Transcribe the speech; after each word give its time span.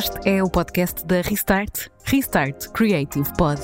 Este 0.00 0.30
é 0.30 0.42
o 0.42 0.48
podcast 0.48 1.04
da 1.04 1.20
Restart, 1.20 1.88
Restart 2.06 2.68
Creative 2.68 3.30
Pod. 3.36 3.60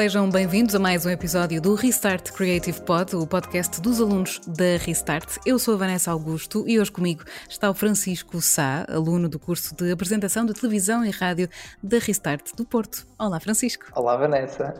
Sejam 0.00 0.30
bem-vindos 0.30 0.74
a 0.74 0.78
mais 0.78 1.04
um 1.04 1.10
episódio 1.10 1.60
do 1.60 1.74
Restart 1.74 2.32
Creative 2.32 2.80
Pod, 2.80 3.14
o 3.14 3.26
podcast 3.26 3.82
dos 3.82 4.00
alunos 4.00 4.40
da 4.46 4.78
Restart. 4.82 5.36
Eu 5.44 5.58
sou 5.58 5.74
a 5.74 5.76
Vanessa 5.76 6.10
Augusto 6.10 6.64
e 6.66 6.80
hoje 6.80 6.90
comigo 6.90 7.22
está 7.46 7.68
o 7.68 7.74
Francisco 7.74 8.40
Sá, 8.40 8.86
aluno 8.88 9.28
do 9.28 9.38
curso 9.38 9.74
de 9.76 9.92
apresentação 9.92 10.46
de 10.46 10.54
televisão 10.54 11.04
e 11.04 11.10
rádio 11.10 11.50
da 11.82 11.98
Restart 11.98 12.56
do 12.56 12.64
Porto. 12.64 13.06
Olá, 13.18 13.38
Francisco. 13.38 13.84
Olá, 13.94 14.16
Vanessa. 14.16 14.74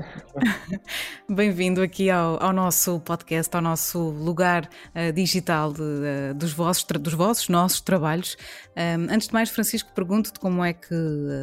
Bem-vindo 1.29 1.83
aqui 1.83 2.09
ao, 2.09 2.43
ao, 2.43 2.55
nosso 2.55 2.99
podcast, 3.01 3.55
ao 3.55 3.61
nosso 3.61 3.99
lugar 3.99 4.71
uh, 4.95 5.13
digital 5.13 5.75
de, 5.75 5.83
uh, 5.83 6.35
dos, 6.35 6.55
vossos, 6.55 6.83
dos 6.99 7.13
vossos, 7.13 7.51
nossos 7.51 7.83
trabalhos. 7.83 8.39
Um, 8.81 9.13
antes 9.13 9.29
de 9.29 9.35
mais, 9.35 9.51
Francisco, 9.51 9.91
pergunto-te 9.95 10.41
como 10.41 10.65
é 10.65 10.73
que 10.73 10.95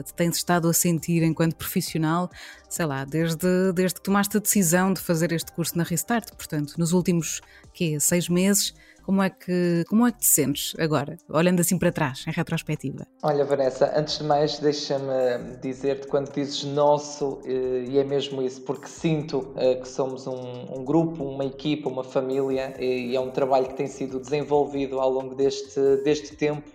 te 0.06 0.14
tens 0.16 0.38
estado 0.38 0.68
a 0.68 0.74
sentir 0.74 1.22
enquanto 1.22 1.56
profissional 1.56 2.32
sei 2.70 2.86
lá, 2.86 3.06
desde, 3.06 3.72
desde 3.74 3.96
que 3.96 4.02
tomaste 4.02 4.38
a 4.38 4.40
decisão 4.40 4.94
de 4.94 5.00
fazer 5.00 5.32
este 5.32 5.52
curso 5.52 5.78
na 5.78 5.84
Restart, 5.84 6.34
portanto, 6.36 6.74
nos 6.78 6.92
últimos 6.92 7.42
quê, 7.74 7.98
seis 8.00 8.28
meses, 8.28 8.74
como 9.04 9.24
é, 9.24 9.30
que, 9.30 9.86
como 9.88 10.06
é 10.06 10.12
que 10.12 10.20
te 10.20 10.26
sentes 10.26 10.76
agora, 10.78 11.16
olhando 11.30 11.62
assim 11.62 11.80
para 11.80 11.94
trás, 11.94 12.26
em 12.28 12.32
retrospectiva? 12.32 13.08
Olha, 13.24 13.46
Vanessa, 13.46 13.94
antes 13.98 14.18
de 14.18 14.26
mais, 14.26 14.60
deixa-me 14.60 15.56
dizer-te 15.62 16.08
quando 16.08 16.30
dizes 16.34 16.66
nosso, 16.66 17.40
eh, 17.46 17.86
e 17.88 17.98
é 18.00 18.04
mesmo 18.04 18.42
isso, 18.42 18.62
porque 18.64 18.88
sinto 18.90 19.54
eh, 19.56 19.76
que 19.76 19.88
somos 19.88 20.28
um, 20.28 20.78
um, 20.78 20.84
grupo, 20.84 21.24
uma 21.24 21.46
equipa, 21.46 21.88
uma 21.88 22.04
família, 22.04 22.76
e 22.78 23.16
é 23.16 23.20
um 23.20 23.32
trabalho 23.32 23.68
que 23.68 23.76
tem 23.76 23.88
sido 23.88 24.20
desenvolvido 24.20 25.00
ao 25.00 25.10
longo 25.10 25.36
deste, 25.36 25.80
deste 26.04 26.36
tempo 26.36 26.70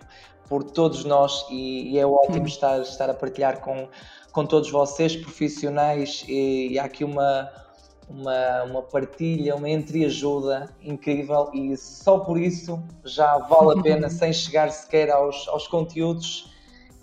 por 0.47 0.63
todos 0.63 1.03
nós, 1.05 1.45
e, 1.49 1.91
e 1.91 1.99
é 1.99 2.05
ótimo 2.05 2.45
estar, 2.45 2.79
estar 2.81 3.09
a 3.09 3.13
partilhar 3.13 3.59
com 3.61 3.87
com 4.33 4.45
todos 4.47 4.69
vocês, 4.71 5.15
profissionais, 5.15 6.25
e, 6.27 6.73
e 6.73 6.79
há 6.79 6.85
aqui 6.85 7.05
uma, 7.05 7.49
uma, 8.09 8.63
uma 8.63 8.81
partilha, 8.81 9.55
uma 9.55 9.69
entreajuda 9.69 10.69
incrível 10.81 11.51
e 11.53 11.77
só 11.77 12.17
por 12.19 12.39
isso 12.39 12.83
já 13.05 13.37
vale 13.37 13.79
a 13.79 13.83
pena, 13.83 14.09
sem 14.11 14.33
chegar 14.33 14.71
sequer 14.71 15.11
aos, 15.11 15.47
aos 15.47 15.67
conteúdos 15.67 16.51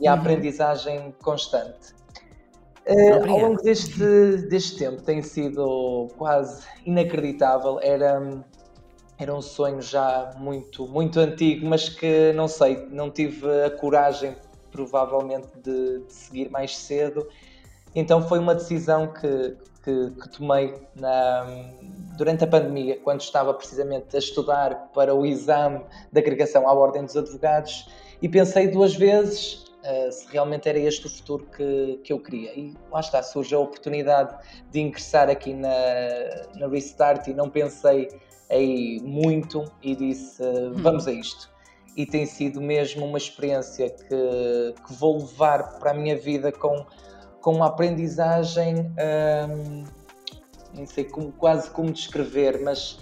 e 0.01 0.09
à 0.09 0.15
uhum. 0.15 0.21
aprendizagem 0.21 1.15
constante. 1.23 1.95
Uh, 2.89 3.31
ao 3.31 3.39
longo 3.39 3.63
deste, 3.63 4.37
deste 4.49 4.79
tempo 4.79 5.01
tem 5.03 5.23
sido 5.23 6.09
quase 6.19 6.65
inacreditável. 6.85 7.79
Era, 7.81 8.43
era 9.21 9.35
um 9.35 9.43
sonho 9.43 9.83
já 9.83 10.33
muito, 10.39 10.89
muito 10.89 11.21
antigo, 11.21 11.67
mas 11.67 11.91
que 11.91 12.33
não 12.33 12.49
sei, 12.49 12.87
não 12.91 13.11
tive 13.11 13.47
a 13.65 13.71
coragem 13.71 14.35
provavelmente 14.73 15.49
de, 15.63 15.99
de 16.01 16.13
seguir 16.13 16.51
mais 16.51 16.75
cedo. 16.75 17.29
Então 17.95 18.27
foi 18.27 18.39
uma 18.39 18.55
decisão 18.55 19.13
que, 19.13 19.59
que, 19.85 20.11
que 20.11 20.29
tomei 20.31 20.75
na, 20.95 21.45
durante 22.17 22.45
a 22.45 22.47
pandemia, 22.47 22.99
quando 23.01 23.21
estava 23.21 23.53
precisamente 23.53 24.17
a 24.17 24.19
estudar 24.19 24.91
para 24.95 25.15
o 25.15 25.27
exame 25.27 25.85
de 26.11 26.19
agregação 26.19 26.67
à 26.67 26.73
Ordem 26.73 27.05
dos 27.05 27.15
Advogados 27.15 27.91
e 28.23 28.29
pensei 28.29 28.69
duas 28.69 28.95
vezes 28.95 29.65
uh, 29.85 30.11
se 30.11 30.33
realmente 30.33 30.67
era 30.67 30.79
este 30.79 31.07
o 31.07 31.11
futuro 31.11 31.45
que, 31.55 32.01
que 32.05 32.13
eu 32.13 32.21
queria. 32.21 32.59
E 32.59 32.75
lá 32.91 33.01
está, 33.01 33.23
surge 33.23 33.55
a 33.55 33.59
oportunidade 33.59 34.35
de 34.71 34.81
ingressar 34.81 35.29
aqui 35.29 35.53
na, 35.53 35.69
na 36.57 36.69
Restart 36.69 37.27
e 37.27 37.35
não 37.35 37.51
pensei 37.51 38.09
aí 38.51 39.01
muito 39.03 39.65
e 39.83 39.95
disse 39.95 40.43
uh, 40.43 40.75
vamos 40.75 41.07
a 41.07 41.13
isto. 41.13 41.49
E 41.97 42.05
tem 42.07 42.27
sido 42.27 42.61
mesmo 42.61 43.05
uma 43.05 43.19
experiência 43.19 43.91
que, 43.91 44.75
que 44.87 44.93
vou 44.95 45.19
levar 45.19 45.79
para 45.79 45.91
a 45.91 45.95
minha 45.95 46.17
vida 46.17 46.53
com, 46.53 46.87
com 47.41 47.55
uma 47.55 47.67
aprendizagem, 47.67 48.93
hum, 49.49 49.85
não 50.75 50.87
sei 50.87 51.05
como, 51.05 51.33
quase 51.33 51.69
como 51.71 51.91
descrever, 51.91 52.61
mas, 52.63 52.99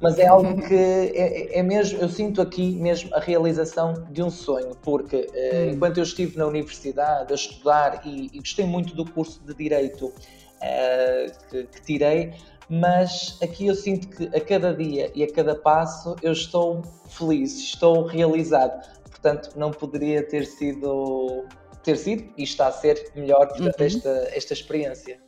mas 0.00 0.18
é 0.18 0.26
algo 0.26 0.60
que 0.60 0.74
é, 1.14 1.56
é, 1.58 1.62
mesmo, 1.62 2.00
eu 2.00 2.08
sinto 2.08 2.42
aqui 2.42 2.72
mesmo 2.72 3.14
a 3.14 3.20
realização 3.20 4.06
de 4.10 4.22
um 4.22 4.30
sonho, 4.30 4.76
porque 4.82 5.16
uh, 5.16 5.70
enquanto 5.72 5.98
eu 5.98 6.02
estive 6.02 6.36
na 6.36 6.46
universidade 6.46 7.32
a 7.32 7.36
estudar 7.36 8.02
e, 8.04 8.28
e 8.32 8.38
gostei 8.40 8.66
muito 8.66 8.94
do 8.94 9.08
curso 9.08 9.40
de 9.46 9.54
Direito 9.54 10.06
uh, 10.06 11.48
que, 11.48 11.62
que 11.64 11.82
tirei, 11.82 12.34
mas 12.74 13.36
aqui 13.42 13.66
eu 13.66 13.74
sinto 13.74 14.08
que 14.08 14.34
a 14.34 14.40
cada 14.40 14.72
dia 14.72 15.12
e 15.14 15.22
a 15.22 15.30
cada 15.30 15.54
passo 15.54 16.16
eu 16.22 16.32
estou 16.32 16.80
feliz, 17.06 17.52
estou 17.58 18.06
realizado. 18.06 18.88
Portanto, 19.10 19.50
não 19.56 19.70
poderia 19.70 20.26
ter 20.26 20.46
sido 20.46 21.44
ter 21.82 21.98
sido 21.98 22.32
e 22.38 22.44
está 22.44 22.68
a 22.68 22.72
ser 22.72 23.10
melhor 23.14 23.46
portanto, 23.48 23.78
uhum. 23.78 23.86
esta, 23.86 24.08
esta 24.32 24.52
experiência. 24.54 25.20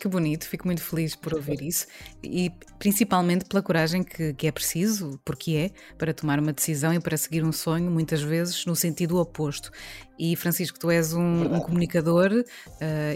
Que 0.00 0.08
bonito, 0.08 0.48
fico 0.48 0.66
muito 0.66 0.82
feliz 0.82 1.14
por 1.14 1.34
ouvir 1.34 1.60
isso 1.60 1.86
e 2.24 2.50
principalmente 2.78 3.44
pela 3.44 3.60
coragem 3.60 4.02
que, 4.02 4.32
que, 4.32 4.46
é 4.46 4.50
preciso, 4.50 5.20
porque 5.22 5.52
é, 5.52 5.70
para 5.98 6.14
tomar 6.14 6.38
uma 6.40 6.54
decisão 6.54 6.94
e 6.94 6.98
para 6.98 7.18
seguir 7.18 7.44
um 7.44 7.52
sonho, 7.52 7.90
muitas 7.90 8.22
vezes 8.22 8.64
no 8.64 8.74
sentido 8.74 9.18
oposto. 9.18 9.70
E 10.18 10.34
Francisco, 10.36 10.78
tu 10.78 10.90
és 10.90 11.12
um, 11.12 11.54
um 11.54 11.60
comunicador 11.60 12.32
uh, 12.32 12.44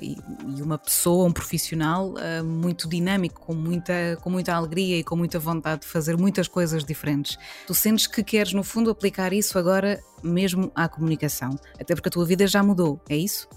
e, 0.02 0.14
e, 0.58 0.60
uma 0.60 0.76
pessoa, 0.76 1.26
um 1.26 1.32
profissional 1.32 2.12
uh, 2.12 2.44
muito 2.44 2.86
dinâmico, 2.86 3.40
com 3.40 3.54
muita, 3.54 4.18
com 4.20 4.28
muita 4.28 4.54
alegria 4.54 4.98
e 4.98 5.02
com 5.02 5.16
muita 5.16 5.38
vontade 5.38 5.82
de 5.82 5.86
fazer 5.86 6.18
muitas 6.18 6.48
coisas 6.48 6.84
diferentes. 6.84 7.38
Tu 7.66 7.72
sentes 7.72 8.06
que 8.06 8.22
queres, 8.22 8.52
no 8.52 8.62
fundo, 8.62 8.90
aplicar 8.90 9.32
isso 9.32 9.58
agora 9.58 10.02
mesmo 10.22 10.70
à 10.74 10.86
comunicação, 10.86 11.58
até 11.80 11.94
porque 11.94 12.10
a 12.10 12.12
tua 12.12 12.26
vida 12.26 12.46
já 12.46 12.62
mudou, 12.62 13.00
é 13.08 13.16
isso? 13.16 13.48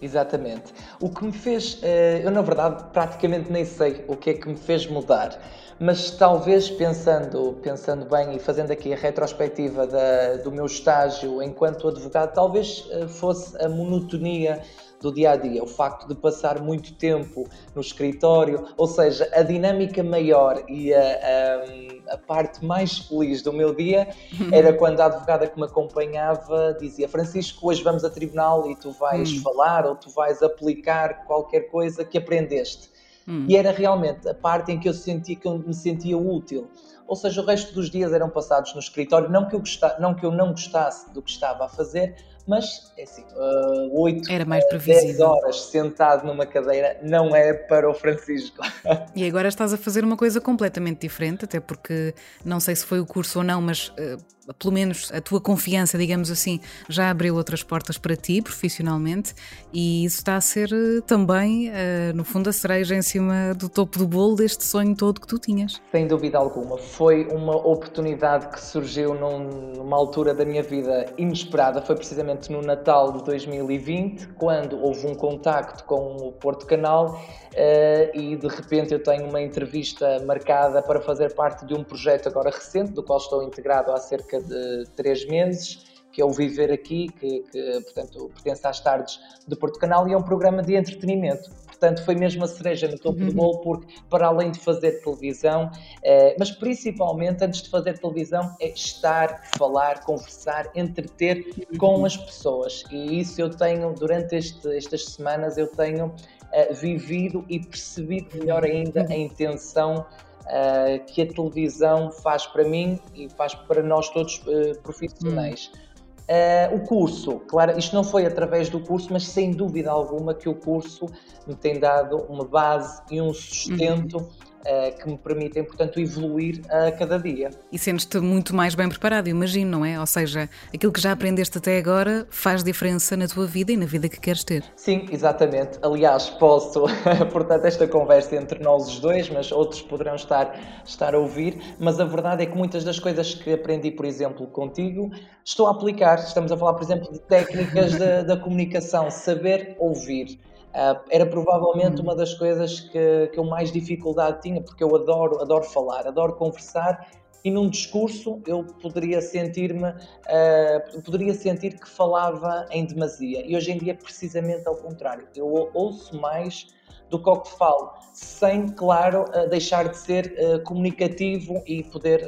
Exatamente. 0.00 0.72
O 1.00 1.10
que 1.10 1.24
me 1.24 1.32
fez, 1.32 1.80
eh, 1.82 2.20
eu 2.24 2.30
na 2.30 2.40
verdade 2.40 2.84
praticamente 2.92 3.50
nem 3.50 3.64
sei 3.64 4.04
o 4.06 4.16
que 4.16 4.30
é 4.30 4.34
que 4.34 4.48
me 4.48 4.56
fez 4.56 4.86
mudar, 4.86 5.36
mas 5.80 6.12
talvez 6.12 6.70
pensando, 6.70 7.58
pensando 7.62 8.04
bem 8.04 8.36
e 8.36 8.38
fazendo 8.38 8.70
aqui 8.70 8.92
a 8.92 8.96
retrospectiva 8.96 9.86
da, 9.88 10.36
do 10.36 10.52
meu 10.52 10.66
estágio 10.66 11.42
enquanto 11.42 11.88
advogado, 11.88 12.32
talvez 12.32 12.86
eh, 12.92 13.08
fosse 13.08 13.60
a 13.60 13.68
monotonia 13.68 14.62
do 15.00 15.12
dia 15.12 15.32
a 15.32 15.36
dia, 15.36 15.62
o 15.62 15.66
facto 15.66 16.06
de 16.08 16.14
passar 16.14 16.60
muito 16.60 16.94
tempo 16.94 17.48
no 17.74 17.80
escritório, 17.80 18.66
ou 18.76 18.86
seja, 18.86 19.28
a 19.32 19.42
dinâmica 19.42 20.02
maior 20.02 20.62
e 20.68 20.92
a, 20.92 21.00
a, 21.00 21.64
a 22.10 22.16
parte 22.16 22.64
mais 22.64 22.98
feliz 22.98 23.42
do 23.42 23.52
meu 23.52 23.74
dia 23.74 24.08
era 24.52 24.72
quando 24.72 25.00
a 25.00 25.06
advogada 25.06 25.46
que 25.46 25.58
me 25.58 25.66
acompanhava 25.66 26.76
dizia: 26.78 27.08
Francisco, 27.08 27.68
hoje 27.68 27.82
vamos 27.82 28.04
a 28.04 28.10
tribunal 28.10 28.70
e 28.70 28.76
tu 28.76 28.90
vais 28.92 29.30
hum. 29.32 29.40
falar 29.42 29.86
ou 29.86 29.96
tu 29.96 30.10
vais 30.10 30.42
aplicar 30.42 31.24
qualquer 31.26 31.70
coisa 31.70 32.04
que 32.04 32.18
aprendeste. 32.18 32.90
Hum. 33.26 33.44
E 33.48 33.56
era 33.56 33.70
realmente 33.70 34.28
a 34.28 34.34
parte 34.34 34.72
em 34.72 34.80
que 34.80 34.88
eu 34.88 34.94
sentia 34.94 35.36
que 35.36 35.46
eu 35.46 35.58
me 35.58 35.74
sentia 35.74 36.16
útil. 36.16 36.68
Ou 37.06 37.16
seja, 37.16 37.40
o 37.40 37.44
resto 37.44 37.74
dos 37.74 37.90
dias 37.90 38.12
eram 38.12 38.28
passados 38.28 38.74
no 38.74 38.80
escritório, 38.80 39.30
não 39.30 39.48
que 39.48 39.56
eu, 39.56 39.62
não, 39.98 40.14
que 40.14 40.24
eu 40.26 40.30
não 40.30 40.50
gostasse 40.50 41.12
do 41.12 41.22
que 41.22 41.30
estava 41.30 41.64
a 41.64 41.68
fazer, 41.68 42.14
mas 42.48 42.90
é 42.96 43.02
assim, 43.02 43.22
uh, 43.36 44.00
8, 44.00 44.32
Era 44.32 44.46
mais 44.46 44.64
10 44.66 45.20
horas 45.20 45.60
sentado 45.66 46.26
numa 46.26 46.46
cadeira 46.46 46.98
não 47.02 47.36
é 47.36 47.52
para 47.52 47.88
o 47.88 47.92
Francisco. 47.94 48.56
E 49.14 49.26
agora 49.26 49.48
estás 49.48 49.72
a 49.72 49.76
fazer 49.76 50.04
uma 50.04 50.16
coisa 50.16 50.40
completamente 50.40 51.00
diferente, 51.00 51.44
até 51.44 51.60
porque 51.60 52.14
não 52.44 52.60
sei 52.60 52.74
se 52.74 52.86
foi 52.86 53.00
o 53.00 53.06
curso 53.06 53.40
ou 53.40 53.44
não, 53.44 53.60
mas 53.60 53.88
uh, 53.88 54.16
pelo 54.54 54.72
menos 54.72 55.10
a 55.12 55.20
tua 55.20 55.40
confiança, 55.40 55.98
digamos 55.98 56.30
assim, 56.30 56.60
já 56.88 57.10
abriu 57.10 57.36
outras 57.36 57.62
portas 57.62 57.98
para 57.98 58.16
ti 58.16 58.40
profissionalmente 58.40 59.34
e 59.72 60.04
isso 60.04 60.18
está 60.18 60.36
a 60.36 60.40
ser 60.40 60.70
uh, 60.72 61.02
também, 61.02 61.68
uh, 61.68 62.14
no 62.14 62.24
fundo, 62.24 62.48
a 62.48 62.52
cereja 62.52 62.94
em 62.94 63.02
cima 63.02 63.54
do 63.54 63.68
topo 63.68 63.98
do 63.98 64.06
bolo 64.06 64.36
deste 64.36 64.64
sonho 64.64 64.94
todo 64.96 65.20
que 65.20 65.26
tu 65.26 65.38
tinhas. 65.38 65.80
Sem 65.90 66.06
dúvida 66.06 66.38
alguma. 66.38 66.78
Foi 66.78 67.26
uma 67.26 67.56
oportunidade 67.56 68.48
que 68.48 68.60
surgiu 68.60 69.14
num, 69.14 69.72
numa 69.76 69.96
altura 69.96 70.32
da 70.32 70.44
minha 70.44 70.62
vida 70.62 71.12
inesperada. 71.18 71.82
Foi 71.82 71.96
precisamente 71.96 72.50
no 72.50 72.62
Natal 72.62 73.12
de 73.12 73.24
2020, 73.24 74.28
quando 74.34 74.78
houve 74.80 75.06
um 75.06 75.14
contacto 75.14 75.84
com 75.84 76.16
o 76.16 76.32
Porto 76.32 76.66
Canal 76.66 77.20
uh, 77.52 78.18
e 78.18 78.36
de 78.36 78.48
repente 78.48 78.92
eu 78.92 79.02
tenho 79.02 79.28
uma 79.28 79.40
entrevista 79.40 80.22
marcada 80.24 80.82
para 80.82 81.00
fazer 81.00 81.34
parte 81.34 81.66
de 81.66 81.74
um 81.74 81.84
projeto 81.84 82.28
agora 82.28 82.50
recente, 82.50 82.92
do 82.92 83.02
qual 83.02 83.18
estou 83.18 83.42
integrado 83.42 83.92
há 83.92 83.96
cerca 83.98 84.37
de 84.40 84.84
três 84.96 85.26
meses 85.26 85.86
que 86.10 86.22
é 86.22 86.24
o 86.24 86.30
Viver 86.30 86.72
Aqui, 86.72 87.06
que, 87.20 87.40
que, 87.52 87.80
portanto 87.82 88.30
pertence 88.34 88.66
às 88.66 88.80
tardes 88.80 89.20
do 89.46 89.56
Porto 89.56 89.78
Canal 89.78 90.08
e 90.08 90.12
é 90.14 90.16
um 90.16 90.22
programa 90.22 90.62
de 90.62 90.74
entretenimento 90.74 91.48
portanto 91.78 92.04
foi 92.04 92.16
mesmo 92.16 92.44
a 92.44 92.48
cereja 92.48 92.88
no 92.88 92.98
topo 92.98 93.18
do 93.18 93.26
uhum. 93.26 93.32
bolo, 93.32 93.58
porque 93.60 93.94
para 94.10 94.26
além 94.26 94.50
de 94.50 94.58
fazer 94.58 95.00
televisão, 95.00 95.70
eh, 96.02 96.34
mas 96.38 96.50
principalmente 96.50 97.44
antes 97.44 97.62
de 97.62 97.70
fazer 97.70 97.98
televisão, 97.98 98.54
é 98.60 98.68
estar, 98.68 99.42
falar, 99.56 100.00
conversar, 100.04 100.70
entreter 100.74 101.44
com 101.78 102.04
as 102.04 102.16
pessoas. 102.16 102.84
E 102.90 103.20
isso 103.20 103.40
eu 103.40 103.50
tenho, 103.50 103.94
durante 103.94 104.34
este, 104.34 104.76
estas 104.76 105.04
semanas, 105.04 105.56
eu 105.56 105.68
tenho 105.68 106.12
eh, 106.52 106.72
vivido 106.74 107.44
e 107.48 107.60
percebido 107.60 108.36
melhor 108.36 108.64
ainda 108.64 109.06
a 109.08 109.16
intenção 109.16 110.04
Uh, 110.48 111.04
que 111.04 111.20
a 111.20 111.26
televisão 111.26 112.10
faz 112.10 112.46
para 112.46 112.64
mim 112.64 112.98
e 113.14 113.28
faz 113.28 113.54
para 113.54 113.82
nós 113.82 114.08
todos 114.08 114.38
uh, 114.46 114.80
profissionais. 114.82 115.70
Hum. 115.74 115.88
Uh, 116.28 116.76
o 116.76 116.80
curso, 116.80 117.40
claro, 117.48 117.78
isto 117.78 117.94
não 117.94 118.04
foi 118.04 118.24
através 118.24 118.68
do 118.68 118.80
curso, 118.80 119.08
mas 119.10 119.26
sem 119.26 119.50
dúvida 119.50 119.90
alguma 119.90 120.34
que 120.34 120.48
o 120.48 120.54
curso 120.54 121.06
me 121.46 121.54
tem 121.54 121.78
dado 121.78 122.18
uma 122.28 122.44
base 122.44 123.02
e 123.10 123.20
um 123.20 123.32
sustento 123.32 124.18
uhum. 124.18 124.28
Eh, 124.64 124.90
que 124.90 125.08
me 125.08 125.16
permitem, 125.16 125.62
portanto, 125.62 126.00
evoluir 126.00 126.60
a 126.68 126.90
cada 126.90 127.18
dia. 127.18 127.50
E 127.70 127.78
sentes-te 127.78 128.18
muito 128.18 128.54
mais 128.54 128.74
bem 128.74 128.88
preparado, 128.88 129.28
imagino, 129.28 129.70
não 129.70 129.84
é? 129.84 129.98
Ou 129.98 130.06
seja, 130.06 130.50
aquilo 130.74 130.92
que 130.92 131.00
já 131.00 131.12
aprendeste 131.12 131.58
até 131.58 131.78
agora 131.78 132.26
faz 132.28 132.64
diferença 132.64 133.16
na 133.16 133.28
tua 133.28 133.46
vida 133.46 133.72
e 133.72 133.76
na 133.76 133.86
vida 133.86 134.08
que 134.08 134.18
queres 134.18 134.42
ter. 134.42 134.64
Sim, 134.74 135.06
exatamente. 135.12 135.78
Aliás, 135.80 136.28
posso, 136.28 136.84
portanto, 137.32 137.64
esta 137.66 137.86
conversa 137.86 138.34
entre 138.34 138.58
nós 138.58 138.88
os 138.88 139.00
dois, 139.00 139.30
mas 139.30 139.52
outros 139.52 139.80
poderão 139.80 140.16
estar, 140.16 140.58
estar 140.84 141.14
a 141.14 141.18
ouvir, 141.18 141.76
mas 141.78 142.00
a 142.00 142.04
verdade 142.04 142.42
é 142.42 142.46
que 142.46 142.56
muitas 142.56 142.82
das 142.82 142.98
coisas 142.98 143.34
que 143.34 143.52
aprendi, 143.52 143.92
por 143.92 144.04
exemplo, 144.04 144.46
contigo, 144.48 145.10
estou 145.44 145.68
a 145.68 145.70
aplicar. 145.70 146.18
Estamos 146.18 146.50
a 146.50 146.56
falar, 146.56 146.74
por 146.74 146.82
exemplo, 146.82 147.12
de 147.12 147.20
técnicas 147.20 147.96
da, 147.96 148.22
da 148.22 148.36
comunicação, 148.36 149.08
saber 149.08 149.76
ouvir. 149.78 150.38
Uh, 150.68 151.00
era 151.10 151.26
provavelmente 151.26 152.00
uma 152.00 152.14
das 152.14 152.34
coisas 152.34 152.80
que, 152.80 153.28
que 153.32 153.38
eu 153.38 153.44
mais 153.44 153.72
dificuldade 153.72 154.42
tinha, 154.42 154.60
porque 154.60 154.84
eu 154.84 154.94
adoro, 154.94 155.40
adoro 155.40 155.64
falar, 155.64 156.06
adoro 156.06 156.34
conversar 156.34 157.08
e 157.44 157.50
num 157.50 157.68
discurso 157.70 158.42
eu 158.46 158.64
poderia 158.64 159.20
sentir-me, 159.20 159.88
uh, 159.88 161.02
poderia 161.02 161.32
sentir 161.34 161.78
que 161.78 161.88
falava 161.88 162.66
em 162.70 162.84
demasia. 162.84 163.42
E 163.46 163.56
hoje 163.56 163.72
em 163.72 163.78
dia 163.78 163.92
é 163.92 163.96
precisamente 163.96 164.66
ao 164.66 164.76
contrário. 164.76 165.26
Eu 165.34 165.70
ouço 165.72 166.20
mais 166.20 166.66
do 167.10 167.22
que 167.22 167.28
ao 167.28 167.40
que 167.40 167.50
falo, 167.56 167.92
sem, 168.12 168.68
claro, 168.68 169.24
uh, 169.34 169.48
deixar 169.48 169.88
de 169.88 169.96
ser 169.96 170.34
uh, 170.38 170.62
comunicativo 170.64 171.62
e 171.66 171.82
poder 171.84 172.20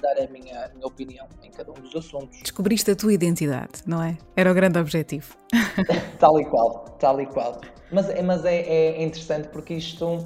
dar 0.00 0.18
a 0.18 0.26
minha, 0.28 0.66
a 0.66 0.68
minha 0.68 0.86
opinião 0.86 1.26
em 1.42 1.50
cada 1.50 1.70
um 1.70 1.74
dos 1.74 1.94
assuntos. 1.96 2.40
Descobriste 2.42 2.90
a 2.90 2.96
tua 2.96 3.12
identidade, 3.12 3.82
não 3.86 4.02
é? 4.02 4.16
Era 4.36 4.50
o 4.50 4.54
grande 4.54 4.78
objetivo. 4.78 5.34
tal 6.18 6.40
e 6.40 6.44
qual, 6.44 6.84
tal 6.98 7.20
e 7.20 7.26
qual. 7.26 7.60
Mas, 7.90 8.08
é, 8.10 8.22
mas 8.22 8.44
é, 8.44 8.56
é 8.56 9.02
interessante 9.02 9.48
porque 9.48 9.74
isto 9.74 10.24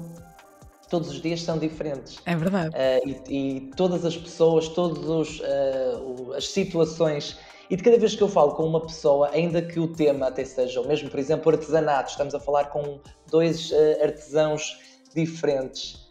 todos 0.93 1.09
os 1.09 1.21
dias 1.21 1.41
são 1.41 1.57
diferentes. 1.57 2.19
É 2.23 2.35
verdade. 2.35 2.69
Uh, 2.69 3.09
e, 3.27 3.57
e, 3.57 3.61
todas 3.75 4.05
as 4.05 4.15
pessoas, 4.15 4.67
todas 4.67 5.39
uh, 5.39 6.33
as 6.35 6.47
situações. 6.47 7.39
E 7.67 7.75
de 7.75 7.81
cada 7.81 7.97
vez 7.97 8.15
que 8.15 8.21
eu 8.21 8.27
falo 8.27 8.51
com 8.51 8.63
uma 8.63 8.81
pessoa, 8.81 9.29
ainda 9.33 9.59
que 9.59 9.79
o 9.79 9.87
tema 9.87 10.27
até 10.27 10.45
seja 10.45 10.79
o 10.79 10.87
mesmo, 10.87 11.09
por 11.09 11.19
exemplo, 11.19 11.51
artesanato, 11.51 12.11
estamos 12.11 12.35
a 12.35 12.39
falar 12.39 12.65
com 12.65 12.99
dois 13.33 13.71
uh, 13.71 14.03
artesãos 14.03 14.79
diferentes. 15.15 16.03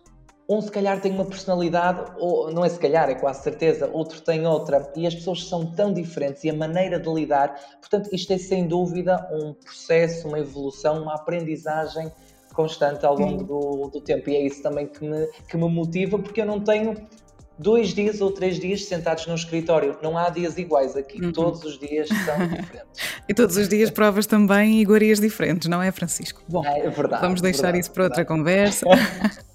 Um 0.49 0.61
se 0.61 0.71
calhar 0.71 1.01
tem 1.01 1.13
uma 1.13 1.25
personalidade, 1.25 2.13
ou 2.19 2.53
não 2.53 2.65
é 2.65 2.69
se 2.69 2.79
calhar, 2.79 3.09
é 3.09 3.15
quase 3.15 3.45
certeza, 3.45 3.89
outro 3.93 4.21
tem 4.21 4.45
outra, 4.45 4.93
e 4.97 5.07
as 5.07 5.15
pessoas 5.15 5.45
são 5.47 5.65
tão 5.65 5.93
diferentes 5.93 6.43
e 6.43 6.51
a 6.51 6.55
maneira 6.55 6.99
de 6.99 7.09
lidar, 7.09 7.55
portanto, 7.81 8.11
isto 8.13 8.33
é 8.33 8.39
sem 8.39 8.67
dúvida 8.67 9.29
um 9.33 9.55
processo, 9.55 10.27
uma 10.27 10.41
evolução, 10.41 11.03
uma 11.05 11.15
aprendizagem 11.15 12.11
constante 12.53 13.07
ao 13.07 13.17
longo 13.17 13.45
do, 13.45 13.89
do 13.89 14.01
tempo, 14.01 14.29
e 14.29 14.37
é 14.37 14.43
isso 14.45 14.63
também 14.63 14.87
que 14.89 15.03
me, 15.05 15.27
que 15.49 15.57
me 15.57 15.69
motiva, 15.71 16.19
porque 16.19 16.43
eu 16.43 16.47
não 16.47 16.61
tenho 16.61 16.95
dois 17.63 17.95
dias 17.95 18.21
ou 18.21 18.31
três 18.31 18.59
dias 18.59 18.85
sentados 18.85 19.27
no 19.27 19.35
escritório. 19.35 19.97
Não 20.03 20.19
há 20.19 20.29
dias 20.29 20.59
iguais 20.59 20.97
aqui. 20.97 21.23
Uhum. 21.23 21.33
Todos 21.33 21.65
os 21.65 21.79
dias 21.79 22.09
são 22.09 22.39
diferentes. 22.49 22.91
e 23.29 23.35
todos 23.35 23.57
os 23.57 23.69
dias 23.69 23.91
provas 23.91 24.27
também 24.27 24.81
iguarias 24.81 25.21
diferentes, 25.21 25.69
não 25.69 25.83
é, 25.83 25.91
Francisco? 25.93 26.43
Bom, 26.49 26.65
é 26.67 26.91
verdade. 26.91 27.23
Vamos 27.23 27.41
deixar 27.41 27.63
verdade, 27.63 27.81
isso 27.81 27.91
para 27.93 28.05
outra 28.05 28.25
verdade. 28.25 28.39
conversa. 28.39 28.87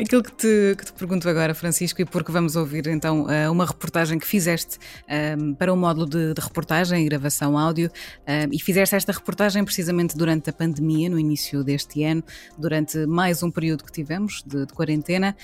Aquilo 0.00 0.22
que 0.22 0.32
te, 0.32 0.76
que 0.78 0.86
te 0.86 0.92
pergunto 0.94 1.28
agora, 1.28 1.54
Francisco, 1.54 2.00
e 2.00 2.06
porque 2.06 2.32
vamos 2.32 2.56
ouvir 2.56 2.86
então 2.86 3.30
eh, 3.30 3.50
uma 3.50 3.66
reportagem 3.66 4.18
que 4.18 4.26
fizeste 4.26 4.78
um, 4.78 5.12
ehm, 5.12 5.54
para 5.54 5.70
o 5.70 5.76
um 5.76 5.78
módulo 5.78 6.08
de, 6.08 6.32
de, 6.32 6.40
reportagem 6.40 7.04
e 7.04 7.04
gravação 7.04 7.58
áudio, 7.58 7.88
um, 7.88 8.32
ehm, 8.32 8.48
e 8.50 8.58
fizeste 8.58 8.96
esta 8.96 9.12
reportagem 9.12 9.62
precisamente 9.62 10.16
durante 10.16 10.48
a 10.48 10.52
pandemia, 10.54 11.10
no 11.10 11.18
início 11.18 11.62
deste 11.62 12.02
ano, 12.02 12.24
durante 12.56 13.04
mais 13.04 13.42
um 13.42 13.50
período 13.50 13.84
que 13.84 13.92
tivemos 13.92 14.42
de, 14.46 14.64
de 14.64 14.72
quarentena. 14.72 15.36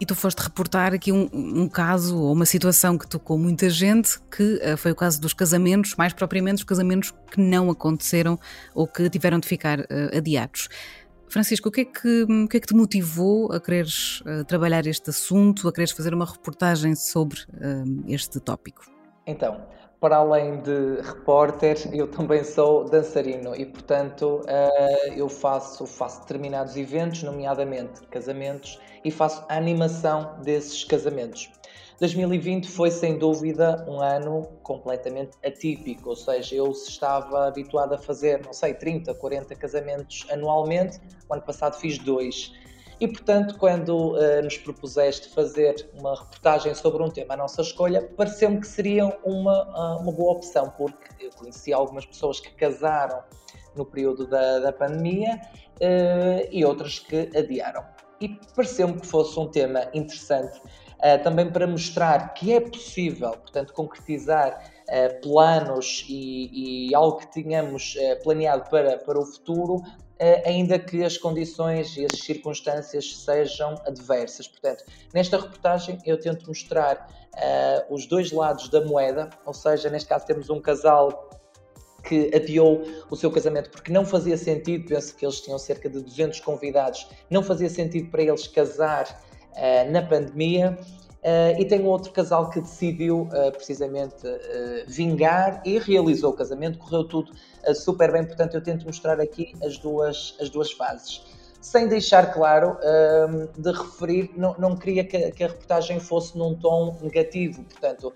E 0.00 0.06
tu 0.06 0.14
foste 0.14 0.38
reportar 0.38 0.94
aqui 0.94 1.10
um, 1.10 1.28
um, 1.32 1.68
caso 1.68 2.16
ou 2.16 2.32
uma 2.32 2.46
situação 2.46 2.96
que 2.96 3.06
tocou 3.06 3.36
muita 3.36 3.68
gente, 3.68 4.18
que 4.30 4.60
uh, 4.64 4.76
foi 4.76 4.92
o 4.92 4.94
caso 4.94 5.20
dos 5.20 5.32
casamentos, 5.32 5.96
mais 5.96 6.12
propriamente 6.12 6.58
os 6.58 6.64
casamentos 6.64 7.12
que 7.30 7.40
não 7.40 7.68
aconteceram 7.68 8.38
ou 8.74 8.86
que 8.86 9.10
tiveram 9.10 9.40
de 9.40 9.48
ficar 9.48 9.80
uh, 9.80 10.16
adiados. 10.16 10.68
Francisco, 11.28 11.68
o 11.68 11.72
que, 11.72 11.82
é 11.82 11.84
que, 11.84 12.22
o 12.22 12.48
que 12.48 12.56
é 12.56 12.60
que 12.60 12.66
te 12.66 12.74
motivou 12.74 13.52
a 13.52 13.60
quereres 13.60 14.20
uh, 14.20 14.44
trabalhar 14.46 14.86
este 14.86 15.10
assunto, 15.10 15.68
a 15.68 15.72
quereres 15.72 15.92
fazer 15.92 16.14
uma 16.14 16.24
reportagem 16.24 16.94
sobre 16.94 17.40
uh, 17.40 18.04
este 18.06 18.40
tópico? 18.40 18.84
Então, 19.26 19.60
para 20.00 20.16
além 20.16 20.60
de 20.60 21.00
repórter, 21.02 21.76
eu 21.92 22.06
também 22.06 22.44
sou 22.44 22.84
dançarino 22.84 23.54
e, 23.54 23.66
portanto, 23.66 24.42
uh, 24.42 25.12
eu 25.16 25.28
faço, 25.28 25.86
faço 25.86 26.20
determinados 26.20 26.76
eventos, 26.76 27.22
nomeadamente 27.22 28.02
casamentos, 28.06 28.78
e 29.04 29.10
faço 29.10 29.44
animação 29.48 30.36
desses 30.42 30.84
casamentos. 30.84 31.50
2020 32.00 32.68
foi 32.68 32.92
sem 32.92 33.18
dúvida 33.18 33.84
um 33.88 34.00
ano 34.00 34.46
completamente 34.62 35.36
atípico, 35.44 36.10
ou 36.10 36.16
seja, 36.16 36.54
eu 36.54 36.70
estava 36.70 37.48
habituado 37.48 37.94
a 37.94 37.98
fazer, 37.98 38.40
não 38.44 38.52
sei, 38.52 38.74
30, 38.74 39.14
40 39.14 39.54
casamentos 39.56 40.24
anualmente, 40.30 41.00
o 41.28 41.34
ano 41.34 41.42
passado 41.42 41.74
fiz 41.74 41.98
dois. 41.98 42.52
E 43.00 43.06
portanto, 43.06 43.56
quando 43.56 44.16
uh, 44.16 44.42
nos 44.42 44.58
propuseste 44.58 45.28
fazer 45.28 45.88
uma 45.94 46.18
reportagem 46.18 46.74
sobre 46.74 47.00
um 47.02 47.08
tema, 47.08 47.34
a 47.34 47.36
nossa 47.36 47.62
escolha, 47.62 48.02
pareceu-me 48.16 48.60
que 48.60 48.66
seria 48.66 49.06
uma, 49.24 49.96
uh, 49.96 50.02
uma 50.02 50.10
boa 50.10 50.32
opção, 50.32 50.72
porque 50.76 51.26
eu 51.26 51.30
conheci 51.30 51.72
algumas 51.72 52.04
pessoas 52.04 52.40
que 52.40 52.50
casaram 52.50 53.22
no 53.76 53.86
período 53.86 54.26
da, 54.26 54.58
da 54.58 54.72
pandemia 54.72 55.40
uh, 55.80 56.48
e 56.50 56.64
outras 56.64 56.98
que 56.98 57.30
adiaram. 57.36 57.84
E 58.20 58.30
pareceu-me 58.56 59.00
que 59.00 59.06
fosse 59.06 59.38
um 59.38 59.46
tema 59.46 59.88
interessante 59.94 60.60
também 61.22 61.48
para 61.48 61.64
mostrar 61.64 62.34
que 62.34 62.52
é 62.52 62.58
possível, 62.58 63.30
portanto, 63.30 63.72
concretizar 63.72 64.60
planos 65.22 66.04
e, 66.08 66.88
e, 66.88 66.94
algo 66.96 67.18
que 67.18 67.30
tínhamos 67.30 67.96
planeado 68.24 68.68
para, 68.68 68.98
para 68.98 69.16
o 69.16 69.24
futuro, 69.24 69.80
ainda 70.44 70.78
que 70.78 71.04
as 71.04 71.16
condições 71.16 71.96
e 71.96 72.04
as 72.04 72.18
circunstâncias 72.20 73.16
sejam 73.18 73.74
adversas. 73.86 74.48
Portanto, 74.48 74.84
nesta 75.14 75.36
reportagem 75.38 75.98
eu 76.04 76.18
tento 76.18 76.46
mostrar 76.48 77.08
os 77.88 78.06
dois 78.06 78.32
lados 78.32 78.68
da 78.68 78.84
moeda, 78.84 79.30
ou 79.46 79.54
seja, 79.54 79.88
neste 79.88 80.08
caso 80.08 80.26
temos 80.26 80.50
um 80.50 80.60
casal 80.60 81.28
que 82.08 82.30
adiou 82.34 82.82
o 83.10 83.16
seu 83.16 83.30
casamento 83.30 83.70
porque 83.70 83.92
não 83.92 84.04
fazia 84.04 84.36
sentido, 84.36 84.88
penso 84.88 85.14
que 85.14 85.24
eles 85.24 85.40
tinham 85.40 85.58
cerca 85.58 85.88
de 85.90 86.00
200 86.00 86.40
convidados, 86.40 87.06
não 87.30 87.42
fazia 87.42 87.68
sentido 87.68 88.10
para 88.10 88.22
eles 88.22 88.46
casar 88.46 89.04
uh, 89.52 89.90
na 89.90 90.02
pandemia. 90.02 90.78
Uh, 91.18 91.60
e 91.60 91.64
tem 91.64 91.80
um 91.80 91.86
outro 91.86 92.12
casal 92.12 92.48
que 92.48 92.60
decidiu 92.60 93.22
uh, 93.22 93.50
precisamente 93.50 94.22
vingar 94.86 95.60
e 95.66 95.76
realizou 95.76 96.30
o 96.30 96.32
casamento, 96.32 96.78
correu 96.78 97.02
tudo 97.04 97.32
super 97.74 98.12
bem, 98.12 98.24
portanto 98.24 98.54
eu 98.54 98.62
tento 98.62 98.86
mostrar 98.86 99.20
aqui 99.20 99.54
as 99.62 99.78
duas, 99.78 100.36
as 100.40 100.50
duas 100.50 100.72
fases. 100.72 101.22
Sem 101.60 101.88
deixar 101.88 102.32
claro 102.32 102.78
de 103.58 103.72
referir, 103.72 104.30
não, 104.36 104.54
não 104.58 104.76
queria 104.76 105.02
que, 105.02 105.32
que, 105.32 105.42
a 105.42 105.48
reportagem 105.48 105.98
fosse 105.98 106.38
num 106.38 106.54
tom 106.54 106.96
negativo, 107.02 107.64
portanto, 107.64 108.12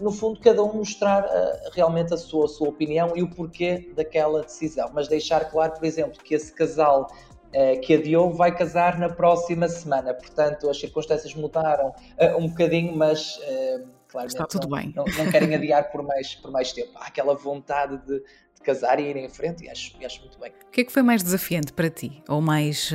no 0.00 0.10
fundo, 0.10 0.40
cada 0.40 0.60
um 0.60 0.72
mostrar 0.74 1.24
realmente 1.72 2.12
a 2.12 2.16
sua, 2.16 2.46
a 2.46 2.48
sua 2.48 2.68
opinião 2.68 3.12
e 3.14 3.22
o 3.22 3.30
porquê 3.30 3.92
daquela 3.94 4.42
decisão, 4.42 4.90
mas 4.92 5.06
deixar 5.06 5.48
claro, 5.50 5.74
por 5.74 5.84
exemplo, 5.84 6.20
que 6.20 6.34
esse 6.34 6.52
casal 6.52 7.06
uh, 7.50 7.80
que 7.80 7.94
adiou 7.94 8.32
vai 8.32 8.54
casar 8.56 8.98
na 8.98 9.08
próxima 9.08 9.68
semana. 9.68 10.14
Portanto, 10.14 10.68
as 10.68 10.78
circunstâncias 10.78 11.34
mudaram 11.34 11.88
uh, 11.88 12.38
um 12.38 12.48
bocadinho, 12.48 12.96
mas 12.96 13.36
uh, 13.36 13.88
claramente 14.08 14.34
Está 14.34 14.46
tudo 14.46 14.68
não, 14.68 14.78
bem. 14.78 14.92
Não, 14.94 15.04
não, 15.04 15.30
querem 15.30 15.54
adiar 15.54 15.90
por 15.90 16.02
mais, 16.02 16.34
por 16.34 16.50
mais 16.50 16.72
tempo. 16.72 16.92
Há 16.96 17.06
aquela 17.06 17.34
vontade 17.34 17.98
de, 18.06 18.18
de 18.18 18.49
casar 18.62 19.00
e 19.00 19.04
ir 19.04 19.16
em 19.16 19.28
frente 19.28 19.64
e 19.64 19.70
acho, 19.70 19.92
e 20.00 20.04
acho 20.04 20.20
muito 20.20 20.38
bem. 20.38 20.52
O 20.68 20.70
que 20.70 20.82
é 20.82 20.84
que 20.84 20.92
foi 20.92 21.02
mais 21.02 21.22
desafiante 21.22 21.72
para 21.72 21.90
ti? 21.90 22.22
Ou 22.28 22.40
mais, 22.40 22.92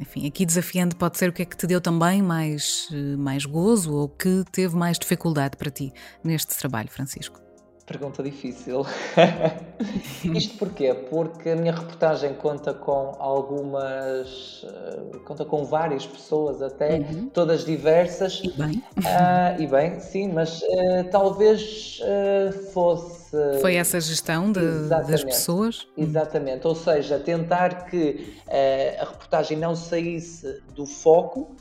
enfim, 0.00 0.26
aqui 0.26 0.44
desafiante 0.44 0.96
pode 0.96 1.18
ser 1.18 1.28
o 1.28 1.32
que 1.32 1.42
é 1.42 1.44
que 1.44 1.56
te 1.56 1.66
deu 1.66 1.80
também 1.80 2.22
mais, 2.22 2.88
mais 3.18 3.44
gozo 3.44 3.94
ou 3.94 4.08
que 4.08 4.44
teve 4.50 4.74
mais 4.74 4.98
dificuldade 4.98 5.56
para 5.56 5.70
ti 5.70 5.92
neste 6.24 6.56
trabalho, 6.56 6.88
Francisco? 6.88 7.40
Pergunta 7.92 8.22
difícil. 8.22 8.86
Isto 10.34 10.56
porquê? 10.56 10.94
Porque 10.94 11.50
a 11.50 11.56
minha 11.56 11.72
reportagem 11.72 12.32
conta 12.34 12.72
com 12.72 13.14
algumas. 13.18 14.62
Uh, 14.62 15.20
conta 15.24 15.44
com 15.44 15.64
várias 15.64 16.06
pessoas, 16.06 16.62
até, 16.62 16.98
uhum. 16.98 17.28
todas 17.28 17.64
diversas. 17.64 18.40
E 18.42 18.50
bem. 18.52 18.82
Uh, 18.96 19.62
e 19.62 19.66
bem, 19.66 20.00
sim, 20.00 20.32
mas 20.32 20.62
uh, 20.62 21.10
talvez 21.10 22.00
fosse. 22.72 23.36
Foi 23.60 23.76
essa 23.76 24.00
gestão 24.00 24.50
de, 24.50 24.88
das 24.88 25.22
pessoas? 25.22 25.86
Hum. 25.96 26.02
Exatamente. 26.04 26.66
Ou 26.66 26.74
seja, 26.74 27.18
tentar 27.18 27.86
que 27.86 28.34
a 29.00 29.04
reportagem 29.04 29.58
não 29.58 29.74
saísse 29.74 30.62
do 30.74 30.86
foco 30.86 31.54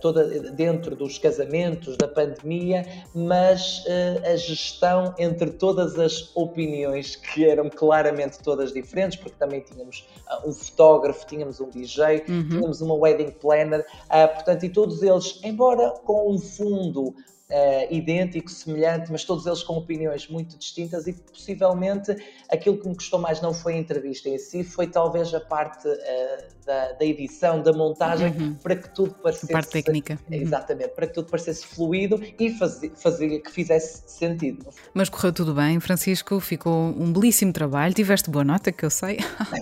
toda 0.00 0.24
dentro 0.52 0.94
dos 0.94 1.18
casamentos, 1.18 1.96
da 1.96 2.06
pandemia, 2.06 2.86
mas 3.14 3.84
uh, 3.86 4.32
a 4.32 4.36
gestão 4.36 5.14
entre 5.18 5.50
todas 5.50 5.98
as 5.98 6.30
opiniões 6.34 7.16
que 7.16 7.44
eram 7.44 7.70
claramente 7.70 8.38
todas 8.42 8.72
diferentes, 8.72 9.18
porque 9.18 9.36
também 9.38 9.60
tínhamos 9.60 10.06
uh, 10.28 10.48
um 10.48 10.52
fotógrafo, 10.52 11.26
tínhamos 11.26 11.60
um 11.60 11.70
DJ, 11.70 12.24
uhum. 12.28 12.48
tínhamos 12.48 12.80
uma 12.80 12.94
wedding 12.94 13.30
planner, 13.30 13.86
portanto, 14.34 14.64
e 14.64 14.68
todos 14.68 15.02
eles, 15.02 15.40
embora 15.42 15.90
com 16.04 16.30
um 16.30 16.38
fundo 16.38 17.14
uh, 17.52 17.94
idêntico, 17.94 18.50
semelhante, 18.50 19.12
mas 19.12 19.24
todos 19.24 19.46
eles 19.46 19.62
com 19.62 19.74
opiniões 19.74 20.26
muito 20.28 20.56
distintas 20.56 21.06
e 21.06 21.12
possivelmente 21.12 22.16
aquilo 22.50 22.78
que 22.78 22.88
me 22.88 22.94
custou 22.94 23.20
mais 23.20 23.40
não 23.40 23.52
foi 23.52 23.74
a 23.74 23.76
entrevista 23.76 24.28
em 24.28 24.38
si, 24.38 24.64
foi 24.64 24.86
talvez 24.86 25.32
a 25.34 25.40
parte 25.40 25.86
uh, 25.86 26.64
da, 26.64 26.92
da, 26.92 27.04
edição, 27.04 27.62
da 27.62 27.72
montagem, 27.72 28.32
uhum. 28.32 28.54
para 28.54 28.76
que 28.76 28.88
tudo 28.94 29.14
parecesse... 29.14 29.52
A 29.52 29.56
parte 29.56 29.70
técnica. 29.70 30.18
Uhum. 30.30 30.36
Exatamente, 30.36 30.90
para 30.90 31.06
que 31.06 31.14
tudo 31.14 31.28
parecesse 31.28 31.66
fluido 31.66 32.20
e 32.38 32.50
fazia, 32.50 32.90
fazia 32.96 33.40
que 33.40 33.50
fizesse 33.50 34.02
sentido. 34.06 34.66
Mas 34.94 35.08
correu 35.08 35.32
tudo 35.32 35.54
bem, 35.54 35.78
Francisco, 35.80 36.40
ficou 36.40 36.72
um 36.72 37.12
belíssimo 37.12 37.52
trabalho, 37.52 37.92
tiveste 37.92 38.30
boa 38.30 38.44
nota, 38.44 38.72
que 38.72 38.84
eu 38.84 38.90
sei. 38.90 39.18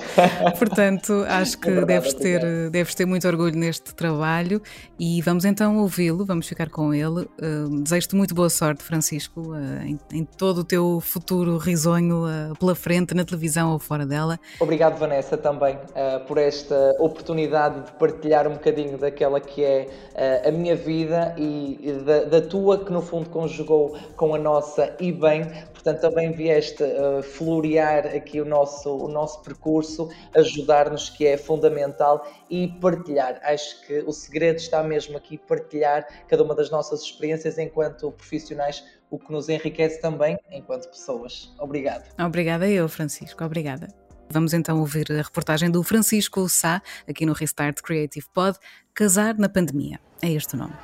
Portanto, 0.58 1.24
acho 1.28 1.58
que 1.58 1.68
é 1.68 1.72
verdade, 1.72 2.02
deves, 2.02 2.14
ter, 2.14 2.70
deves 2.70 2.94
ter 2.94 3.06
muito 3.06 3.26
orgulho 3.26 3.56
neste 3.56 3.94
trabalho 3.94 4.62
e 4.98 5.20
vamos 5.22 5.44
então 5.44 5.78
ouvi-lo, 5.78 6.24
vamos 6.24 6.46
ficar 6.46 6.68
com 6.68 6.92
ele. 6.92 7.22
Uh, 7.40 7.79
desejo-te 7.82 8.14
muito 8.14 8.34
boa 8.34 8.48
sorte, 8.48 8.82
Francisco, 8.82 9.40
uh, 9.52 9.82
em, 9.82 9.98
em, 10.12 10.24
todo 10.24 10.58
o 10.58 10.64
teu 10.64 11.00
futuro 11.00 11.56
risonho 11.56 12.24
uh, 12.26 12.56
pela 12.58 12.74
frente, 12.74 13.14
na 13.14 13.24
televisão 13.24 13.72
ou 13.72 13.78
fora 13.78 14.06
dela. 14.06 14.38
Obrigado, 14.58 14.98
Vanessa, 14.98 15.36
também 15.36 15.76
uh, 15.76 16.24
por 16.26 16.38
esta 16.38 16.94
oportunidade 16.98 17.86
de 17.86 17.92
partilhar 17.92 18.46
um 18.46 18.52
bocadinho 18.52 18.98
daquela 18.98 19.40
que 19.40 19.64
é 19.64 19.88
a 20.46 20.50
minha 20.50 20.76
vida 20.76 21.34
e, 21.38 21.78
e 21.82 21.92
da, 22.04 22.24
da, 22.24 22.40
tua, 22.40 22.84
que 22.84 22.92
no 22.92 23.00
fundo 23.00 23.30
conjugou 23.30 23.96
com 24.16 24.34
a 24.34 24.38
nossa 24.38 24.94
e 25.00 25.10
bem. 25.12 25.42
Portanto, 25.82 26.00
também 26.02 26.30
vieste 26.30 26.84
florear 27.22 28.06
aqui 28.14 28.38
o 28.38 28.44
nosso, 28.44 28.90
o 28.90 29.08
nosso 29.08 29.40
percurso, 29.42 30.10
ajudar-nos, 30.34 31.08
que 31.08 31.26
é 31.26 31.38
fundamental, 31.38 32.30
e 32.50 32.68
partilhar. 32.68 33.40
Acho 33.42 33.80
que 33.86 34.00
o 34.00 34.12
segredo 34.12 34.58
está 34.58 34.82
mesmo 34.82 35.16
aqui, 35.16 35.38
partilhar 35.38 36.06
cada 36.28 36.42
uma 36.42 36.54
das 36.54 36.70
nossas 36.70 37.00
experiências 37.00 37.56
enquanto 37.56 38.12
profissionais, 38.12 38.84
o 39.08 39.18
que 39.18 39.32
nos 39.32 39.48
enriquece 39.48 40.02
também 40.02 40.38
enquanto 40.50 40.86
pessoas. 40.90 41.50
Obrigado. 41.58 42.04
Obrigada 42.22 42.68
eu, 42.68 42.86
Francisco. 42.86 43.42
Obrigada. 43.42 43.88
Vamos 44.28 44.52
então 44.52 44.80
ouvir 44.80 45.10
a 45.10 45.22
reportagem 45.22 45.70
do 45.70 45.82
Francisco 45.82 46.46
Sá, 46.46 46.82
aqui 47.08 47.24
no 47.24 47.32
Restart 47.32 47.80
Creative 47.80 48.26
Pod, 48.34 48.58
Casar 48.92 49.38
na 49.38 49.48
Pandemia. 49.48 49.98
É 50.20 50.30
este 50.30 50.54
o 50.56 50.58
nome. 50.58 50.74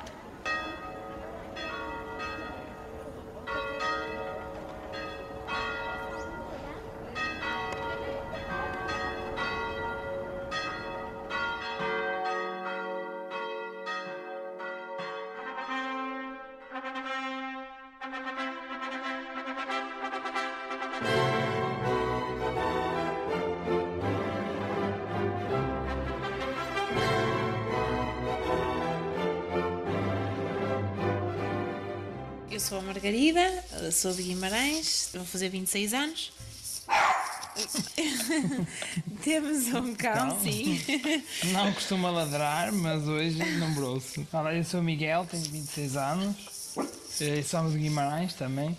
Sou 34.07 34.15
de 34.15 34.23
Guimarães, 34.23 35.09
vou 35.13 35.25
fazer 35.25 35.49
26 35.49 35.93
anos. 35.93 36.31
Temos 39.21 39.67
um 39.73 39.93
cão, 39.95 40.27
não, 40.27 40.39
sim. 40.39 40.79
Não 41.51 41.73
costuma 41.73 42.09
ladrar, 42.09 42.71
mas 42.71 43.05
hoje 43.05 43.37
lembrou-se. 43.37 44.25
Olá, 44.31 44.55
eu 44.55 44.63
sou 44.63 44.81
Miguel, 44.81 45.27
tenho 45.29 45.43
26 45.43 45.97
anos. 45.97 46.77
Eh, 47.19 47.43
somos 47.43 47.73
de 47.73 47.79
Guimarães 47.79 48.33
também. 48.33 48.77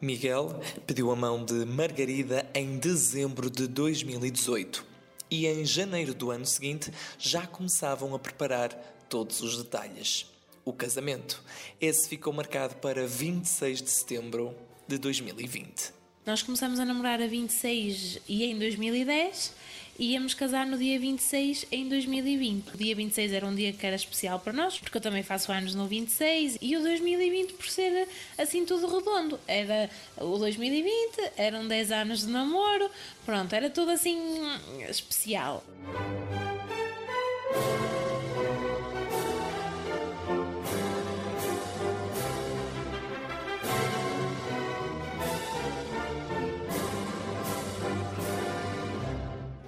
Miguel 0.00 0.60
pediu 0.84 1.12
a 1.12 1.16
mão 1.16 1.44
de 1.44 1.64
Margarida 1.64 2.44
em 2.52 2.76
dezembro 2.78 3.48
de 3.48 3.68
2018 3.68 4.84
e 5.30 5.46
em 5.46 5.64
janeiro 5.64 6.12
do 6.12 6.32
ano 6.32 6.44
seguinte 6.44 6.90
já 7.20 7.46
começavam 7.46 8.16
a 8.16 8.18
preparar 8.18 8.70
todos 9.08 9.40
os 9.42 9.58
detalhes 9.58 10.35
o 10.66 10.72
casamento. 10.72 11.40
Esse 11.80 12.08
ficou 12.08 12.32
marcado 12.32 12.74
para 12.76 13.06
26 13.06 13.80
de 13.80 13.88
setembro 13.88 14.52
de 14.86 14.98
2020. 14.98 15.94
Nós 16.26 16.42
começamos 16.42 16.80
a 16.80 16.84
namorar 16.84 17.22
a 17.22 17.26
26 17.28 18.18
e 18.28 18.44
em 18.44 18.58
2010 18.58 19.54
íamos 19.96 20.34
casar 20.34 20.66
no 20.66 20.76
dia 20.76 20.98
26 20.98 21.66
em 21.70 21.88
2020. 21.88 22.74
O 22.74 22.76
dia 22.76 22.96
26 22.96 23.32
era 23.32 23.46
um 23.46 23.54
dia 23.54 23.72
que 23.72 23.86
era 23.86 23.94
especial 23.94 24.40
para 24.40 24.52
nós, 24.52 24.76
porque 24.76 24.96
eu 24.96 25.00
também 25.00 25.22
faço 25.22 25.52
anos 25.52 25.72
no 25.76 25.86
26 25.86 26.58
e 26.60 26.76
o 26.76 26.82
2020 26.82 27.52
por 27.52 27.68
ser 27.68 28.08
assim 28.36 28.64
tudo 28.64 28.88
redondo. 28.88 29.38
Era 29.46 29.88
o 30.18 30.36
2020, 30.36 31.30
eram 31.36 31.68
10 31.68 31.92
anos 31.92 32.20
de 32.22 32.26
namoro, 32.26 32.90
pronto, 33.24 33.54
era 33.54 33.70
tudo 33.70 33.92
assim 33.92 34.18
especial. 34.88 35.64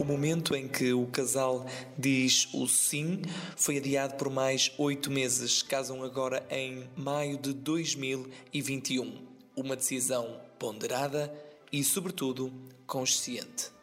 Momento 0.08 0.56
em 0.56 0.66
que 0.66 0.92
o 0.94 1.06
casal 1.06 1.66
diz 1.96 2.48
o 2.54 2.66
sim 2.66 3.20
foi 3.56 3.76
adiado 3.76 4.14
por 4.14 4.30
mais 4.30 4.72
oito 4.78 5.10
meses. 5.10 5.62
Casam 5.62 6.02
agora 6.02 6.44
em 6.50 6.88
maio 6.96 7.36
de 7.36 7.52
2021. 7.52 9.28
Uma 9.54 9.76
decisão 9.76 10.40
ponderada 10.58 11.32
e, 11.70 11.84
sobretudo, 11.84 12.50
consciente. 12.86 13.77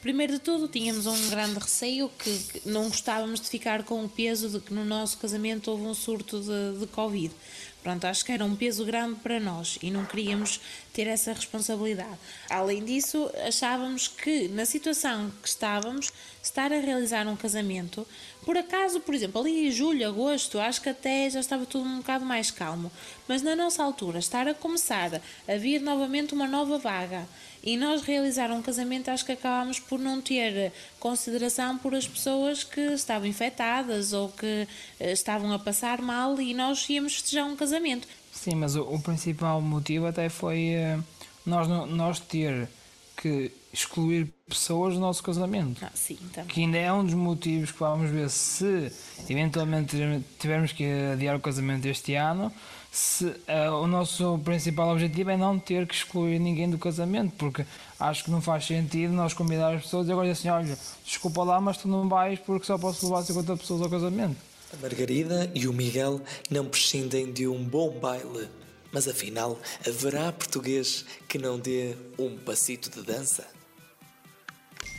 Primeiro 0.00 0.34
de 0.34 0.38
tudo, 0.38 0.68
tínhamos 0.68 1.06
um 1.06 1.28
grande 1.28 1.58
receio 1.58 2.08
que 2.08 2.62
não 2.64 2.84
gostávamos 2.84 3.40
de 3.40 3.48
ficar 3.48 3.82
com 3.82 4.04
o 4.04 4.08
peso 4.08 4.48
de 4.48 4.60
que 4.60 4.72
no 4.72 4.84
nosso 4.84 5.18
casamento 5.18 5.72
houve 5.72 5.82
um 5.82 5.94
surto 5.94 6.40
de, 6.40 6.78
de 6.78 6.86
Covid. 6.86 7.34
Pronto, 7.82 8.04
acho 8.04 8.24
que 8.24 8.30
era 8.30 8.44
um 8.44 8.54
peso 8.54 8.84
grande 8.84 9.16
para 9.16 9.40
nós 9.40 9.76
e 9.82 9.90
não 9.90 10.04
queríamos 10.04 10.60
ter 10.92 11.08
essa 11.08 11.32
responsabilidade. 11.32 12.16
Além 12.48 12.84
disso, 12.84 13.28
achávamos 13.44 14.06
que 14.06 14.46
na 14.48 14.64
situação 14.64 15.32
que 15.42 15.48
estávamos, 15.48 16.12
estar 16.40 16.72
a 16.72 16.78
realizar 16.78 17.26
um 17.26 17.34
casamento, 17.34 18.06
por 18.44 18.56
acaso, 18.56 19.00
por 19.00 19.14
exemplo, 19.14 19.40
ali 19.40 19.66
em 19.66 19.70
julho, 19.72 20.06
agosto, 20.06 20.60
acho 20.60 20.80
que 20.80 20.90
até 20.90 21.28
já 21.28 21.40
estava 21.40 21.66
tudo 21.66 21.88
um 21.88 21.98
bocado 21.98 22.24
mais 22.24 22.52
calmo, 22.52 22.90
mas 23.26 23.42
na 23.42 23.56
nossa 23.56 23.82
altura, 23.82 24.20
estar 24.20 24.46
a 24.46 24.54
começar 24.54 25.20
a 25.48 25.56
vir 25.56 25.80
novamente 25.80 26.34
uma 26.34 26.46
nova 26.46 26.78
vaga 26.78 27.26
e 27.68 27.76
nós 27.76 28.00
realizar 28.00 28.50
um 28.50 28.62
casamento, 28.62 29.10
acho 29.10 29.26
que 29.26 29.32
acabámos 29.32 29.78
por 29.78 29.98
não 29.98 30.22
ter 30.22 30.72
consideração 30.98 31.76
por 31.76 31.94
as 31.94 32.08
pessoas 32.08 32.64
que 32.64 32.80
estavam 32.80 33.28
infectadas 33.28 34.14
ou 34.14 34.30
que 34.30 34.66
eh, 34.98 35.12
estavam 35.12 35.52
a 35.52 35.58
passar 35.58 36.00
mal 36.00 36.40
e 36.40 36.54
nós 36.54 36.88
íamos 36.88 37.16
festejar 37.16 37.44
um 37.44 37.54
casamento. 37.54 38.08
Sim, 38.32 38.54
mas 38.54 38.74
o, 38.74 38.82
o 38.84 38.98
principal 39.02 39.60
motivo 39.60 40.06
até 40.06 40.30
foi 40.30 40.76
uh, 40.76 41.04
nós, 41.44 41.68
nós 41.68 42.20
ter 42.20 42.70
que 43.14 43.52
excluir 43.70 44.32
pessoas 44.48 44.94
do 44.94 45.00
nosso 45.00 45.22
casamento. 45.22 45.84
Ah, 45.84 45.90
sim, 45.92 46.16
também. 46.32 46.48
Que 46.48 46.60
ainda 46.62 46.78
é 46.78 46.90
um 46.90 47.04
dos 47.04 47.12
motivos 47.12 47.70
que 47.70 47.80
vamos 47.80 48.10
ver 48.10 48.30
se 48.30 48.90
eventualmente 49.28 49.94
tivermos 50.38 50.72
que 50.72 50.84
adiar 51.12 51.36
o 51.36 51.40
casamento 51.40 51.84
este 51.86 52.14
ano. 52.14 52.50
Se, 52.90 53.26
uh, 53.26 53.74
o 53.82 53.86
nosso 53.86 54.38
principal 54.44 54.90
objetivo 54.90 55.30
é 55.30 55.36
não 55.36 55.58
ter 55.58 55.86
que 55.86 55.94
excluir 55.94 56.38
ninguém 56.38 56.68
do 56.68 56.78
casamento, 56.78 57.34
porque 57.36 57.64
acho 58.00 58.24
que 58.24 58.30
não 58.30 58.40
faz 58.40 58.66
sentido 58.66 59.12
nós 59.12 59.34
convidar 59.34 59.74
as 59.74 59.82
pessoas 59.82 60.08
e 60.08 60.12
agora 60.12 60.28
dizer 60.28 60.40
assim: 60.40 60.48
olha, 60.48 60.78
desculpa 61.04 61.44
lá, 61.44 61.60
mas 61.60 61.76
tu 61.76 61.86
não 61.86 62.08
vais 62.08 62.38
porque 62.40 62.66
só 62.66 62.78
posso 62.78 63.06
levar 63.06 63.22
50 63.22 63.56
pessoas 63.56 63.82
ao 63.82 63.90
casamento. 63.90 64.36
A 64.72 64.76
Margarida 64.82 65.50
e 65.54 65.66
o 65.66 65.72
Miguel 65.72 66.20
não 66.50 66.64
prescindem 66.66 67.32
de 67.32 67.46
um 67.46 67.62
bom 67.62 67.90
baile. 67.90 68.48
Mas 68.90 69.06
afinal, 69.06 69.58
haverá 69.86 70.32
português 70.32 71.04
que 71.28 71.38
não 71.38 71.58
dê 71.58 71.94
um 72.18 72.36
passito 72.38 72.90
de 72.90 73.02
dança? 73.02 73.46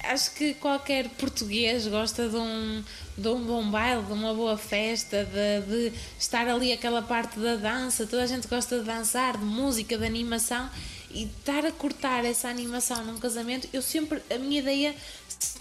Acho 0.04 0.32
que 0.34 0.54
qualquer 0.56 1.10
português 1.10 1.88
gosta 1.88 2.28
de 2.28 2.36
um, 2.36 2.84
de 3.18 3.28
um 3.28 3.44
bom 3.44 3.70
baile, 3.70 4.04
de 4.04 4.14
uma 4.14 4.34
boa 4.34 4.58
festa, 4.58 5.26
de, 5.26 5.90
de, 5.90 5.98
estar 6.18 6.48
ali 6.48 6.72
aquela 6.72 7.02
parte 7.02 7.40
da 7.40 7.56
dança. 7.56 8.06
Toda 8.06 8.24
a 8.24 8.28
gente 8.28 8.48
gosta 8.48 8.80
de 8.80 8.86
dançar, 8.86 9.38
de 9.38 9.46
música, 9.46 9.98
de 9.98 10.06
animação 10.06 10.70
e 11.12 11.24
estar 11.24 11.66
a 11.66 11.72
cortar 11.72 12.26
essa 12.26 12.48
animação 12.48 13.04
num 13.04 13.20
casamento. 13.20 13.68
Eu 13.74 13.82
sempre, 13.82 14.22
a 14.30 14.38
minha 14.38 14.60
ideia 14.60 14.96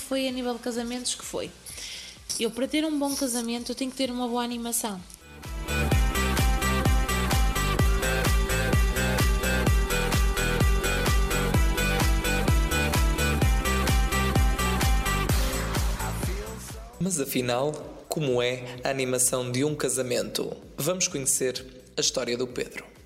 foi 0.09 0.29
a 0.29 0.33
nível 0.33 0.55
de 0.55 0.61
casamentos 0.61 1.15
que 1.15 1.25
foi. 1.25 1.51
Eu, 2.39 2.51
para 2.51 2.69
ter 2.69 2.85
um 2.85 2.99
bom 2.99 3.15
casamento, 3.15 3.73
eu 3.73 3.75
tenho 3.75 3.91
que 3.91 3.97
ter 3.97 4.11
uma 4.11 4.29
boa 4.29 4.45
animação. 4.45 5.01
Mas 17.09 17.19
afinal, 17.19 17.73
como 18.07 18.43
é 18.43 18.63
a 18.85 18.91
animação 18.91 19.51
de 19.51 19.65
um 19.65 19.75
casamento? 19.75 20.55
Vamos 20.77 21.09
conhecer 21.09 21.65
a 21.97 22.03
história 22.03 22.37
do 22.37 22.47
Pedro. 22.47 22.98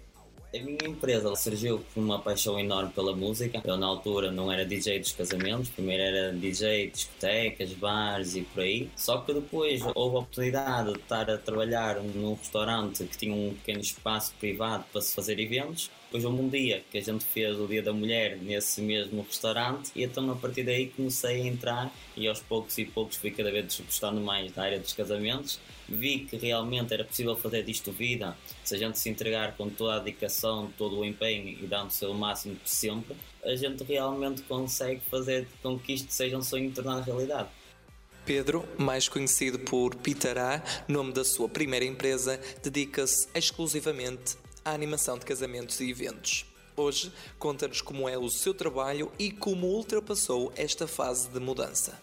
A 0.55 0.59
minha 0.59 0.87
empresa 0.87 1.35
surgiu 1.35 1.83
com 1.95 2.01
uma 2.01 2.19
paixão 2.19 2.61
enorme 2.61 2.93
pela 2.93 3.17
música. 3.17 3.63
Eu, 3.65 3.79
na 3.79 3.87
altura, 3.87 4.31
não 4.31 4.53
era 4.53 4.67
DJ 4.67 4.99
dos 4.99 5.13
casamentos, 5.13 5.71
primeiro 5.71 6.03
era 6.03 6.31
DJ 6.31 6.89
de 6.89 6.93
discotecas, 6.93 7.73
bares 7.73 8.37
e 8.37 8.43
por 8.43 8.63
aí. 8.63 8.91
Só 8.95 9.17
que 9.19 9.33
depois 9.33 9.81
houve 9.95 10.17
a 10.17 10.19
oportunidade 10.19 10.93
de 10.93 10.99
estar 10.99 11.31
a 11.31 11.39
trabalhar 11.39 12.03
num 12.03 12.35
restaurante 12.35 13.03
que 13.05 13.17
tinha 13.17 13.35
um 13.35 13.55
pequeno 13.55 13.81
espaço 13.81 14.35
privado 14.39 14.85
para 14.93 15.01
se 15.01 15.15
fazer 15.15 15.41
eventos. 15.41 15.91
Depois 16.05 16.23
houve 16.27 16.43
um 16.43 16.49
dia 16.51 16.85
que 16.91 16.99
a 16.99 17.03
gente 17.03 17.25
fez 17.25 17.59
o 17.59 17.67
Dia 17.67 17.83
da 17.83 17.95
Mulher 17.95 18.37
nesse 18.37 18.83
mesmo 18.83 19.23
restaurante 19.23 19.91
e 19.97 20.03
então 20.03 20.31
a 20.31 20.37
partir 20.37 20.65
daí 20.65 20.89
comecei 20.89 21.41
a 21.41 21.47
entrar 21.47 21.91
e 22.15 22.29
aos 22.29 22.41
poucos 22.41 22.77
e 22.77 22.85
poucos 22.85 23.17
fui 23.17 23.31
cada 23.31 23.51
vez 23.51 23.81
gostando 23.81 24.21
mais 24.21 24.53
da 24.53 24.65
área 24.65 24.79
dos 24.79 24.93
casamentos. 24.93 25.59
Vi 25.95 26.21
que 26.21 26.39
realmente 26.39 26.95
era 26.95 27.05
possível 27.05 27.37
fazer 27.37 27.63
disto 27.65 27.93
vida 27.93 28.35
se 28.65 28.75
a 28.75 28.79
gente 28.79 28.99
se 28.99 29.11
entregar 29.11 29.55
com 29.59 29.69
toda 29.69 29.97
a 29.97 29.99
dedicação, 29.99 30.73
todo 30.79 30.99
o 30.99 31.05
empenho 31.05 31.47
e 31.49 31.67
dando-se 31.67 32.07
o 32.07 32.15
máximo 32.15 32.55
de 32.55 32.71
sempre, 32.71 33.15
a 33.45 33.55
gente 33.55 33.85
realmente 33.85 34.41
consegue 34.43 35.03
fazer 35.11 35.47
com 35.63 35.79
que 35.79 35.93
isto 35.93 36.11
seja 36.11 36.39
um 36.39 36.43
sonho 36.43 36.73
tornado 36.73 37.05
realidade. 37.05 37.51
Pedro, 38.25 38.67
mais 38.79 39.07
conhecido 39.07 39.59
por 39.59 39.95
Pitará, 39.97 40.63
nome 40.89 41.13
da 41.13 41.25
sua 41.25 41.49
primeira 41.49 41.85
empresa, 41.85 42.41
dedica-se 42.63 43.29
exclusivamente 43.35 44.37
à 44.65 44.73
animação 44.73 45.19
de 45.19 45.27
casamentos 45.27 45.79
e 45.81 45.91
eventos. 45.91 46.47
Hoje 46.75 47.13
conta-nos 47.39 47.83
como 47.83 48.09
é 48.09 48.17
o 48.17 48.31
seu 48.31 48.55
trabalho 48.55 49.13
e 49.19 49.31
como 49.31 49.67
ultrapassou 49.67 50.51
esta 50.57 50.87
fase 50.87 51.29
de 51.29 51.39
mudança. 51.39 52.01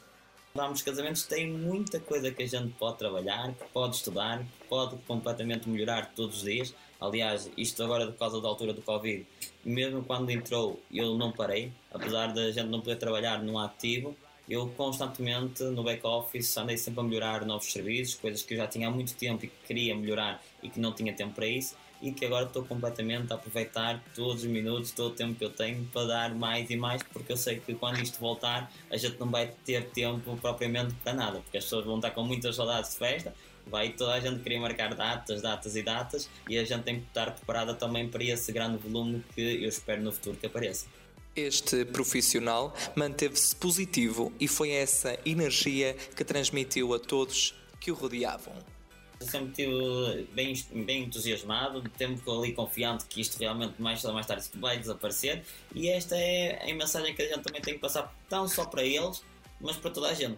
Vamos 0.60 0.82
casamentos 0.82 1.24
tem 1.24 1.50
muita 1.50 2.02
coisa 2.02 2.32
que 2.32 2.44
a 2.44 2.46
gente 2.46 2.74
pode 2.74 2.98
trabalhar, 2.98 3.54
que 3.54 3.64
pode 3.72 3.96
estudar, 3.96 4.40
que 4.40 4.68
pode 4.68 4.98
completamente 5.08 5.70
melhorar 5.70 6.12
todos 6.14 6.40
os 6.40 6.44
dias. 6.44 6.76
Aliás, 7.00 7.50
isto 7.56 7.82
agora 7.82 8.08
por 8.08 8.18
causa 8.18 8.42
da 8.42 8.50
altura 8.50 8.74
do 8.74 8.82
Covid, 8.82 9.26
mesmo 9.64 10.04
quando 10.04 10.30
entrou 10.32 10.78
eu 10.94 11.18
não 11.18 11.32
parei, 11.32 11.72
apesar 11.90 12.34
de 12.34 12.42
a 12.42 12.52
gente 12.52 12.68
não 12.68 12.82
poder 12.82 12.98
trabalhar 12.98 13.42
no 13.42 13.58
ativo, 13.58 14.14
eu 14.50 14.68
constantemente 14.76 15.64
no 15.64 15.84
back-office 15.84 16.58
andei 16.58 16.78
sempre 16.78 17.02
a 17.02 17.04
melhorar 17.04 17.46
novos 17.46 17.72
serviços, 17.72 18.16
coisas 18.16 18.42
que 18.42 18.56
eu 18.56 18.58
já 18.58 18.68
tinha 18.68 18.88
há 18.88 18.92
muito 18.92 19.14
tempo 19.14 19.46
e 19.46 19.48
que 19.48 19.68
queria 19.68 19.96
melhorar 19.96 20.44
e 20.64 20.70
que 20.70 20.80
não 20.80 20.92
tinha 20.92 21.14
tempo 21.14 21.36
para 21.36 21.46
isso 21.46 21.76
e 22.02 22.12
que 22.12 22.26
agora 22.26 22.46
estou 22.46 22.64
completamente 22.64 23.32
a 23.32 23.36
aproveitar 23.36 24.02
todos 24.16 24.44
os 24.44 24.50
minutos, 24.50 24.92
todo 24.92 25.12
o 25.12 25.16
tempo 25.16 25.36
que 25.36 25.44
eu 25.44 25.50
tenho 25.50 25.86
para 25.86 26.08
dar 26.08 26.34
mais 26.34 26.70
e 26.70 26.76
mais, 26.76 27.04
porque 27.04 27.32
eu 27.32 27.38
sei 27.38 27.60
que 27.60 27.76
quando 27.76 28.02
isto 28.02 28.20
voltar 28.20 28.72
a 28.90 28.98
gente 28.98 29.20
não 29.20 29.30
vai 29.30 29.54
ter 29.66 29.90
tempo 29.90 30.38
propriamente 30.38 30.94
para 31.04 31.14
nada, 31.14 31.40
porque 31.40 31.58
as 31.58 31.66
pessoas 31.66 31.86
vão 31.86 31.98
estar 31.98 32.12
com 32.12 32.24
muitas 32.24 32.56
saudades 32.56 32.92
de 32.92 32.98
festa, 32.98 33.34
vai 33.68 33.90
toda 33.90 34.14
a 34.14 34.20
gente 34.20 34.42
querer 34.42 34.60
marcar 34.60 34.96
datas, 34.96 35.42
datas 35.42 35.76
e 35.76 35.84
datas, 35.84 36.30
e 36.48 36.58
a 36.58 36.64
gente 36.64 36.84
tem 36.84 37.02
que 37.02 37.08
estar 37.08 37.32
preparada 37.32 37.74
também 37.76 38.08
para 38.08 38.24
esse 38.24 38.52
grande 38.52 38.78
volume 38.78 39.24
que 39.36 39.42
eu 39.42 39.70
espero 39.70 40.02
no 40.02 40.12
futuro 40.12 40.38
que 40.38 40.48
apareça. 40.48 40.88
Este 41.36 41.86
profissional 41.86 42.74
manteve-se 42.96 43.56
positivo 43.56 44.32
e 44.40 44.48
foi 44.48 44.72
essa 44.72 45.18
energia 45.26 45.96
que 46.16 46.24
transmitiu 46.24 46.94
a 46.94 47.00
todos 47.00 47.56
que 47.80 47.92
o 47.92 47.96
rodeavam 47.96 48.54
sempre 49.22 49.50
estive 49.50 50.28
bem, 50.34 50.54
bem 50.86 51.04
entusiasmado, 51.04 51.82
tempo 51.98 52.40
ali 52.40 52.54
confiante 52.54 53.06
que 53.06 53.22
isto 53.22 53.38
realmente 53.38 53.82
mais 53.82 54.04
ou 54.06 54.14
mais 54.14 54.26
tarde 54.26 54.48
vai 54.56 54.78
desaparecer 54.78 55.44
e 55.76 55.90
esta 55.90 56.16
é 56.16 56.72
a 56.72 56.76
mensagem 56.76 57.14
que 57.14 57.22
a 57.22 57.28
gente 57.28 57.42
também 57.42 57.62
tem 57.62 57.74
que 57.74 57.80
passar, 57.80 58.14
não 58.32 58.48
só 58.48 58.66
para 58.66 58.84
eles, 58.84 59.24
mas 59.60 59.76
para 59.76 59.92
toda 59.92 60.08
a 60.08 60.14
gente. 60.14 60.38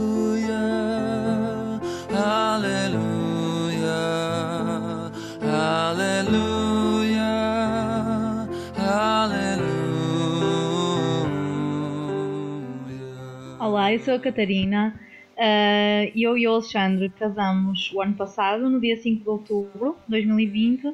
Olá, 13.81 13.93
eu 13.93 13.99
sou 13.99 14.13
a 14.13 14.19
Catarina. 14.19 14.93
Uh, 15.31 16.11
eu 16.15 16.37
e 16.37 16.47
o 16.47 16.53
Alexandre 16.53 17.09
casamos 17.09 17.91
o 17.91 17.99
ano 17.99 18.13
passado, 18.13 18.69
no 18.69 18.79
dia 18.79 18.95
5 18.95 19.23
de 19.23 19.27
outubro 19.27 19.97
de 20.05 20.11
2020. 20.11 20.93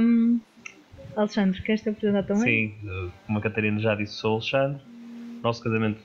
Um, 0.00 0.40
Alexandre, 1.14 1.60
queres 1.60 1.82
te 1.82 1.90
apresentar 1.90 2.22
também? 2.22 2.70
Sim, 2.80 3.10
como 3.26 3.38
a 3.38 3.42
Catarina 3.42 3.78
já 3.80 3.94
disse, 3.94 4.14
sou 4.14 4.30
o 4.30 4.34
Alexandre. 4.36 4.80
Nosso 5.42 5.62
casamento 5.62 6.00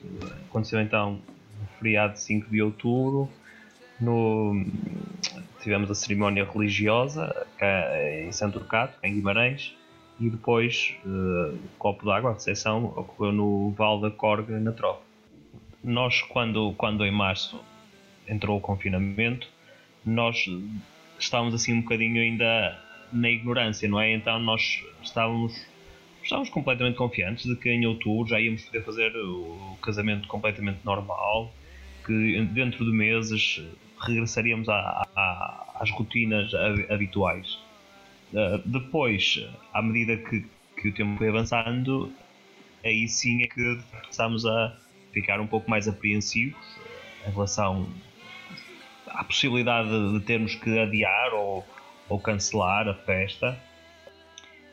aconteceu 0.50 0.82
então 0.82 1.12
no 1.12 1.66
feriado 1.78 2.12
de 2.12 2.20
5 2.20 2.50
de 2.50 2.60
outubro. 2.60 3.26
No, 3.98 4.62
tivemos 5.62 5.90
a 5.90 5.94
cerimónia 5.94 6.44
religiosa 6.44 7.34
em 8.22 8.30
Santo 8.32 8.58
Turcato, 8.58 8.98
em 9.02 9.14
Guimarães, 9.14 9.74
e 10.20 10.28
depois 10.28 10.94
uh, 11.06 11.54
o 11.54 11.68
copo 11.78 12.04
d'água, 12.04 12.32
a 12.32 12.34
recepção, 12.34 12.84
ocorreu 12.84 13.32
no 13.32 13.70
Val 13.70 13.98
da 13.98 14.10
Corga, 14.10 14.60
na 14.60 14.72
Trofa 14.72 15.08
nós 15.82 16.22
quando, 16.22 16.72
quando 16.74 17.04
em 17.04 17.10
março 17.10 17.62
entrou 18.28 18.58
o 18.58 18.60
confinamento, 18.60 19.48
nós 20.04 20.46
estávamos 21.18 21.54
assim 21.54 21.74
um 21.74 21.82
bocadinho 21.82 22.20
ainda 22.20 22.78
na 23.12 23.30
ignorância, 23.30 23.88
não 23.88 24.00
é? 24.00 24.14
Então 24.14 24.38
nós 24.38 24.82
estávamos, 25.02 25.66
estávamos 26.22 26.48
completamente 26.50 26.96
confiantes 26.96 27.44
de 27.44 27.56
que 27.56 27.70
em 27.70 27.86
outubro 27.86 28.28
já 28.28 28.40
íamos 28.40 28.64
poder 28.64 28.84
fazer 28.84 29.16
o 29.16 29.76
casamento 29.82 30.28
completamente 30.28 30.80
normal, 30.84 31.52
que 32.04 32.40
dentro 32.52 32.84
de 32.84 32.92
meses 32.92 33.62
regressaríamos 34.00 34.68
à, 34.68 35.08
à, 35.14 35.76
às 35.80 35.90
rotinas 35.90 36.52
habituais. 36.88 37.58
Uh, 38.32 38.58
depois, 38.64 39.44
à 39.74 39.82
medida 39.82 40.16
que, 40.16 40.46
que 40.80 40.88
o 40.88 40.94
tempo 40.94 41.18
foi 41.18 41.28
avançando, 41.28 42.12
aí 42.84 43.08
sim 43.08 43.42
é 43.42 43.48
que 43.48 43.78
começámos 44.02 44.46
a, 44.46 44.76
ficar 45.12 45.40
um 45.40 45.46
pouco 45.46 45.70
mais 45.70 45.88
apreensivos 45.88 46.58
em 47.26 47.30
relação 47.30 47.88
à 49.06 49.24
possibilidade 49.24 49.88
de 50.12 50.20
termos 50.20 50.54
que 50.54 50.78
adiar 50.78 51.34
ou, 51.34 51.64
ou 52.08 52.18
cancelar 52.18 52.88
a 52.88 52.94
festa? 52.94 53.58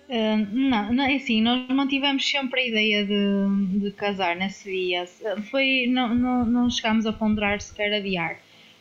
Uh, 0.07 0.37
não, 0.53 0.93
não, 0.93 1.03
é 1.03 1.15
assim, 1.15 1.41
nós 1.41 1.67
mantivemos 1.67 2.29
sempre 2.29 2.61
a 2.61 2.67
ideia 2.67 3.05
de, 3.05 3.79
de 3.79 3.91
casar 3.91 4.37
nesse 4.37 4.71
dia. 4.71 5.05
Foi, 5.51 5.85
não, 5.89 6.15
não, 6.15 6.45
não 6.45 6.69
chegámos 6.69 7.05
a 7.05 7.11
ponderar 7.11 7.59
sequer 7.59 7.93
adiar. 7.93 8.37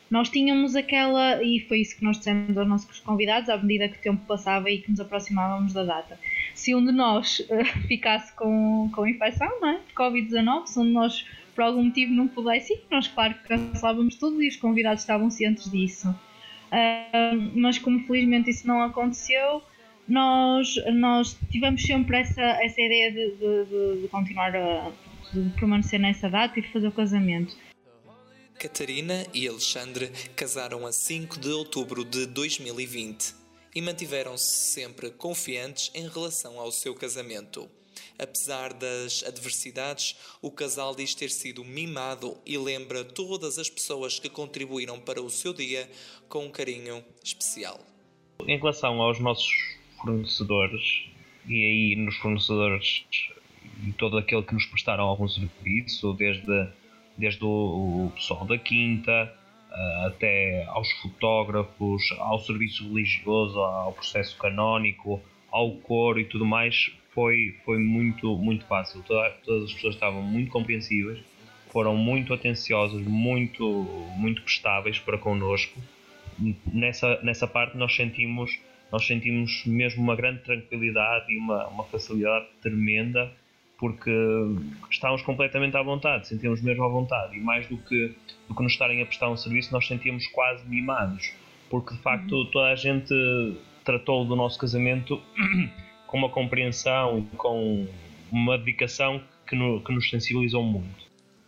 Nós 0.09 0.29
tínhamos 0.29 0.77
aquela, 0.77 1.43
e 1.43 1.59
foi 1.67 1.81
isso 1.81 1.97
que 1.97 2.05
nós 2.05 2.19
dissemos 2.19 2.57
aos 2.57 2.69
nossos 2.69 3.01
convidados, 3.01 3.49
à 3.49 3.57
medida 3.57 3.89
que 3.89 3.99
o 3.99 4.01
tempo 4.01 4.25
passava 4.25 4.71
e 4.71 4.79
que 4.79 4.89
nos 4.89 5.01
aproximávamos 5.01 5.73
da 5.73 5.83
data. 5.83 6.17
Se 6.55 6.77
um 6.77 6.85
de 6.85 6.93
nós 6.93 7.41
uh, 7.41 7.65
ficasse 7.89 8.33
com, 8.37 8.89
com 8.95 9.05
infecção, 9.05 9.51
não 9.61 9.71
é? 9.71 9.81
Covid-19, 9.97 10.67
se 10.67 10.79
um 10.79 10.85
de 10.85 10.93
nós 10.93 11.27
por 11.57 11.65
algum 11.65 11.85
motivo 11.85 12.13
não 12.13 12.29
pudesse 12.29 12.75
ir, 12.75 12.85
nós 12.91 13.09
claro 13.09 13.35
cancelávamos 13.49 14.15
tudo 14.15 14.41
e 14.41 14.49
os 14.49 14.57
convidados 14.57 15.03
estavam 15.03 15.31
cientes 15.31 15.69
disso. 15.69 16.09
Uh, 16.11 17.59
mas 17.59 17.79
como 17.79 17.99
felizmente 18.07 18.51
isso 18.51 18.67
não 18.67 18.83
aconteceu, 18.83 19.63
nós, 20.07 20.77
nós 20.95 21.37
tivemos 21.51 21.83
sempre 21.83 22.19
essa, 22.19 22.41
essa 22.41 22.81
ideia 22.81 23.11
de, 23.11 23.31
de, 23.37 24.03
de 24.03 24.09
continuar 24.09 24.55
a 24.55 24.93
de 25.33 25.51
permanecer 25.59 25.99
nessa 25.99 26.29
data 26.29 26.59
e 26.59 26.63
fazer 26.63 26.89
o 26.89 26.93
casamento. 26.93 27.57
Catarina 28.59 29.27
e 29.35 29.47
Alexandre 29.47 30.11
casaram 30.35 30.87
a 30.87 30.93
5 30.93 31.39
de 31.39 31.51
outubro 31.51 32.05
de 32.05 32.27
2020 32.27 33.35
e 33.75 33.83
mantiveram-se 33.83 34.73
sempre 34.73 35.11
confiantes 35.11 35.91
em 35.95 36.09
relação 36.09 36.59
ao 36.59 36.73
seu 36.73 36.95
casamento. 36.95 37.69
Apesar 38.19 38.73
das 38.73 39.23
adversidades, 39.27 40.17
o 40.41 40.51
casal 40.51 40.95
diz 40.95 41.15
ter 41.15 41.31
sido 41.31 41.65
mimado 41.65 42.37
e 42.47 42.57
lembra 42.57 43.05
todas 43.05 43.59
as 43.59 43.69
pessoas 43.69 44.19
que 44.19 44.29
contribuíram 44.29 44.99
para 44.99 45.21
o 45.21 45.29
seu 45.29 45.53
dia 45.53 45.89
com 46.29 46.47
um 46.47 46.51
carinho 46.51 47.05
especial. 47.23 47.79
Em 48.47 48.57
relação 48.57 49.01
aos 49.01 49.21
nossos 49.21 49.53
fornecedores, 50.01 51.09
e 51.47 51.55
aí 51.55 51.97
nos 51.97 52.17
fornecedores 52.17 53.05
e 53.85 53.93
todo 53.93 54.17
aquele 54.17 54.43
que 54.43 54.55
nos 54.55 54.67
prestaram 54.67 55.05
algum 55.05 55.29
serviço, 55.29 56.13
desde, 56.15 56.69
desde 57.17 57.45
o, 57.45 58.07
o 58.07 58.13
pessoal 58.15 58.45
da 58.47 58.59
Quinta, 58.59 59.33
uh, 59.71 60.07
até 60.07 60.65
aos 60.67 60.91
fotógrafos, 61.03 62.03
ao 62.19 62.39
serviço 62.41 62.89
religioso, 62.89 63.59
ao 63.59 63.93
processo 63.93 64.37
canónico, 64.39 65.21
ao 65.51 65.73
coro 65.73 66.21
e 66.21 66.25
tudo 66.25 66.45
mais, 66.45 66.91
foi, 67.17 67.57
foi 67.65 67.79
muito, 67.79 68.37
muito 68.37 68.67
fácil. 68.67 69.03
Toda, 69.03 69.31
todas 69.43 69.65
as 69.65 69.73
pessoas 69.73 69.95
estavam 69.95 70.23
muito 70.23 70.51
compreensivas, 70.51 71.19
foram 71.71 71.97
muito 71.97 72.35
atenciosas, 72.35 73.01
muito, 73.07 73.65
muito 74.19 74.43
prestáveis 74.43 74.99
para 74.99 75.17
connosco. 75.17 75.81
Nessa, 76.71 77.19
nessa 77.23 77.47
parte 77.47 77.79
nós 77.79 77.97
sentimos, 77.97 78.61
nós 78.93 79.07
sentimos 79.07 79.65
mesmo 79.65 80.03
uma 80.03 80.15
grande 80.15 80.43
tranquilidade 80.43 81.33
e 81.33 81.39
uma, 81.39 81.67
uma 81.69 81.85
facilidade 81.85 82.47
tremenda 82.61 83.33
porque 83.79 84.11
estávamos 84.91 85.23
completamente 85.23 85.77
à 85.77 85.83
vontade, 85.83 86.29
sentíamos 86.29 86.63
mesmo 86.63 86.85
à 86.85 86.89
vontade 86.89 87.37
e 87.37 87.41
mais 87.41 87.67
do 87.67 87.77
que, 87.77 88.15
do 88.49 88.55
que 88.55 88.63
nos 88.63 88.73
estarem 88.73 89.03
a 89.03 89.07
prestar 89.07 89.29
um 89.31 89.37
serviço, 89.37 89.71
nós 89.71 89.87
sentíamos 89.87 90.27
quase 90.29 90.67
mimados, 90.67 91.33
porque 91.69 91.95
de 91.95 92.01
facto 92.01 92.35
uhum. 92.35 92.51
toda 92.51 92.69
a 92.69 92.75
gente 92.75 93.15
tratou 93.85 94.25
do 94.25 94.35
nosso 94.35 94.59
casamento 94.59 95.21
com 96.07 96.19
uma 96.19 96.29
compreensão 96.29 97.27
e 97.33 97.37
com 97.37 97.87
uma 98.31 98.59
dedicação 98.59 99.23
que, 99.47 99.55
no, 99.55 99.83
que 99.83 99.93
nos 99.93 100.09
sensibilizou 100.11 100.63
muito. 100.63 101.07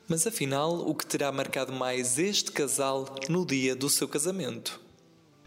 Mas 0.08 0.26
afinal, 0.26 0.72
o 0.88 0.94
que 0.94 1.06
terá 1.06 1.30
marcado 1.30 1.72
mais 1.72 2.18
este 2.18 2.50
casal 2.50 3.14
no 3.28 3.44
dia 3.44 3.76
do 3.76 3.88
seu 3.88 4.08
casamento? 4.08 4.80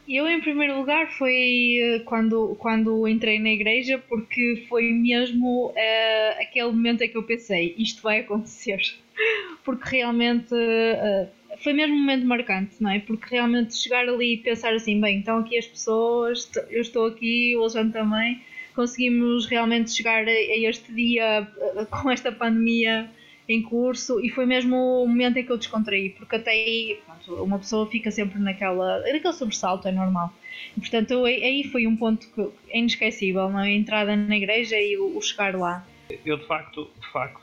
Eu, 0.07 0.27
em 0.27 0.41
primeiro 0.41 0.77
lugar, 0.77 1.09
foi 1.17 1.77
eh, 1.81 1.99
quando, 2.05 2.55
quando 2.59 3.07
entrei 3.07 3.39
na 3.39 3.49
igreja, 3.49 3.97
porque 4.09 4.65
foi 4.67 4.91
mesmo 4.91 5.67
uh, 5.67 6.41
aquele 6.41 6.71
momento 6.71 7.01
em 7.01 7.09
que 7.09 7.15
eu 7.15 7.23
pensei: 7.23 7.73
isto 7.77 8.01
vai 8.01 8.19
acontecer. 8.19 8.81
Porque 9.63 9.97
realmente 9.97 10.53
uh, 10.53 11.29
foi 11.63 11.71
mesmo 11.73 11.95
um 11.95 11.99
momento 11.99 12.25
marcante, 12.25 12.75
não 12.81 12.89
é? 12.89 12.99
Porque 12.99 13.27
realmente 13.29 13.75
chegar 13.77 14.09
ali 14.09 14.33
e 14.33 14.37
pensar 14.37 14.73
assim: 14.73 14.99
bem, 14.99 15.19
então 15.19 15.37
aqui 15.37 15.57
as 15.57 15.67
pessoas, 15.67 16.51
eu 16.69 16.81
estou 16.81 17.05
aqui, 17.05 17.55
o 17.55 17.61
Alexandre 17.61 17.93
também, 17.93 18.41
conseguimos 18.73 19.45
realmente 19.45 19.91
chegar 19.91 20.27
a, 20.27 20.31
este 20.31 20.91
dia 20.93 21.47
com 21.89 22.09
esta 22.09 22.31
pandemia 22.31 23.09
em 23.47 23.61
curso 23.61 24.19
e 24.23 24.29
foi 24.29 24.45
mesmo 24.45 25.03
o 25.03 25.07
momento 25.07 25.37
em 25.37 25.43
que 25.43 25.51
eu 25.51 25.57
descontraí, 25.57 26.11
porque 26.11 26.35
até 26.35 26.51
aí 26.51 26.99
pronto, 27.05 27.43
uma 27.43 27.59
pessoa 27.59 27.85
fica 27.87 28.09
sempre 28.11 28.39
naquela, 28.39 28.99
naquele 28.99 29.33
sobressalto, 29.33 29.87
é 29.87 29.91
normal. 29.91 30.33
E, 30.77 30.79
portanto, 30.79 31.25
aí 31.25 31.63
foi 31.71 31.87
um 31.87 31.95
ponto 31.95 32.27
que 32.33 32.41
é 32.69 32.79
inesquecível? 32.79 33.49
É? 33.59 33.61
a 33.61 33.69
entrada 33.69 34.15
na 34.15 34.37
igreja 34.37 34.79
e 34.79 34.97
o, 34.97 35.17
o, 35.17 35.21
chegar 35.21 35.55
lá. 35.55 35.85
Eu, 36.25 36.37
de 36.37 36.45
facto, 36.45 36.89
de 36.99 37.07
facto, 37.11 37.41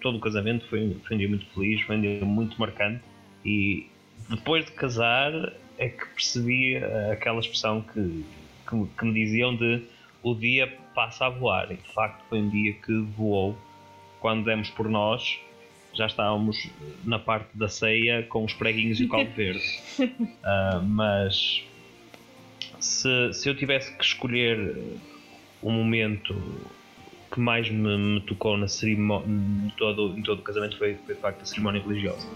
todo 0.00 0.18
o 0.18 0.20
casamento 0.20 0.66
foi, 0.68 0.96
foi 1.06 1.16
um 1.16 1.18
dia 1.18 1.28
muito 1.28 1.46
feliz, 1.54 1.80
foi 1.82 1.96
um 1.96 2.00
dia 2.00 2.24
muito 2.24 2.58
marcante 2.60 3.02
e 3.44 3.86
depois 4.28 4.64
de 4.64 4.72
casar 4.72 5.32
é 5.78 5.88
que 5.88 6.06
percebi 6.08 6.74
eh, 6.74 7.10
aquela 7.12 7.38
expressão 7.38 7.82
que, 7.82 8.24
que, 8.68 8.86
que 8.98 9.04
me 9.04 9.12
diziam 9.12 9.54
de 9.54 9.82
o 10.26 10.34
dia 10.34 10.66
passa 10.92 11.26
a 11.26 11.28
voar. 11.28 11.70
E 11.70 11.76
de 11.76 11.92
facto 11.92 12.24
foi 12.28 12.40
um 12.40 12.48
dia 12.48 12.72
que 12.72 12.98
voou 13.16 13.56
quando 14.18 14.44
demos 14.44 14.68
por 14.70 14.88
nós 14.88 15.38
já 15.94 16.06
estávamos 16.06 16.68
na 17.04 17.18
parte 17.18 17.48
da 17.54 17.68
ceia 17.68 18.22
com 18.24 18.44
os 18.44 18.52
preguinhos 18.52 19.00
e 19.00 19.04
o 19.04 19.08
caldo 19.08 19.30
verde. 19.30 19.64
Uh, 19.98 20.82
mas 20.84 21.64
se, 22.78 23.32
se 23.32 23.48
eu 23.48 23.56
tivesse 23.56 23.96
que 23.96 24.04
escolher 24.04 24.76
o 25.62 25.70
momento 25.70 26.34
que 27.32 27.40
mais 27.40 27.70
me, 27.70 27.96
me 27.96 28.20
tocou 28.20 28.58
na 28.58 28.68
cerimónia, 28.68 29.26
em 29.26 29.72
todo, 29.78 30.18
em 30.18 30.22
todo 30.22 30.40
o 30.40 30.42
casamento 30.42 30.76
foi, 30.76 30.96
foi 30.96 31.14
de 31.14 31.20
facto 31.20 31.42
a 31.42 31.46
cerimónia 31.46 31.80
religiosa. 31.80 32.26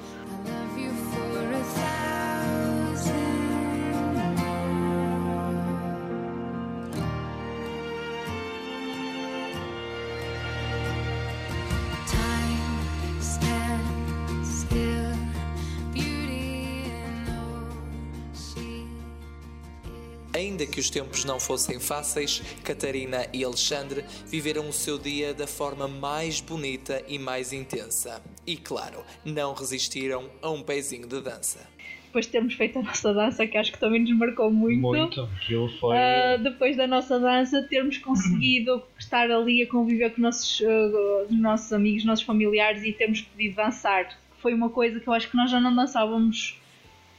Ainda 20.32 20.64
que 20.64 20.78
os 20.78 20.88
tempos 20.88 21.24
não 21.24 21.40
fossem 21.40 21.80
fáceis, 21.80 22.40
Catarina 22.62 23.26
e 23.32 23.42
Alexandre 23.42 24.04
viveram 24.26 24.68
o 24.68 24.72
seu 24.72 24.96
dia 24.96 25.34
da 25.34 25.46
forma 25.46 25.88
mais 25.88 26.40
bonita 26.40 27.02
e 27.08 27.18
mais 27.18 27.52
intensa. 27.52 28.22
E 28.46 28.56
claro, 28.56 29.04
não 29.24 29.54
resistiram 29.54 30.30
a 30.40 30.48
um 30.50 30.62
pezinho 30.62 31.08
de 31.08 31.20
dança. 31.20 31.68
Depois 32.04 32.26
de 32.26 32.32
termos 32.32 32.54
feito 32.54 32.78
a 32.78 32.82
nossa 32.82 33.12
dança, 33.12 33.44
que 33.44 33.56
acho 33.56 33.72
que 33.72 33.78
também 33.78 34.02
nos 34.02 34.16
marcou 34.16 34.52
muito. 34.52 34.80
Muito, 34.80 35.20
aquilo 35.36 35.68
foi. 35.80 35.96
Uh, 35.96 36.42
depois 36.42 36.76
da 36.76 36.86
nossa 36.86 37.18
dança, 37.18 37.62
termos 37.68 37.98
conseguido 37.98 38.82
estar 38.98 39.28
ali 39.32 39.62
a 39.62 39.68
conviver 39.68 40.10
com 40.10 40.20
nossos, 40.20 40.60
uh, 40.60 41.26
nossos 41.30 41.72
amigos, 41.72 42.04
nossos 42.04 42.24
familiares 42.24 42.84
e 42.84 42.92
termos 42.92 43.20
podido 43.22 43.56
dançar. 43.56 44.16
Foi 44.38 44.54
uma 44.54 44.70
coisa 44.70 45.00
que 45.00 45.08
eu 45.08 45.12
acho 45.12 45.28
que 45.28 45.36
nós 45.36 45.50
já 45.50 45.60
não 45.60 45.74
dançávamos 45.74 46.56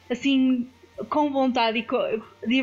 assim 0.10 0.68
com 1.10 1.32
vontade 1.32 1.86
e 2.48 2.60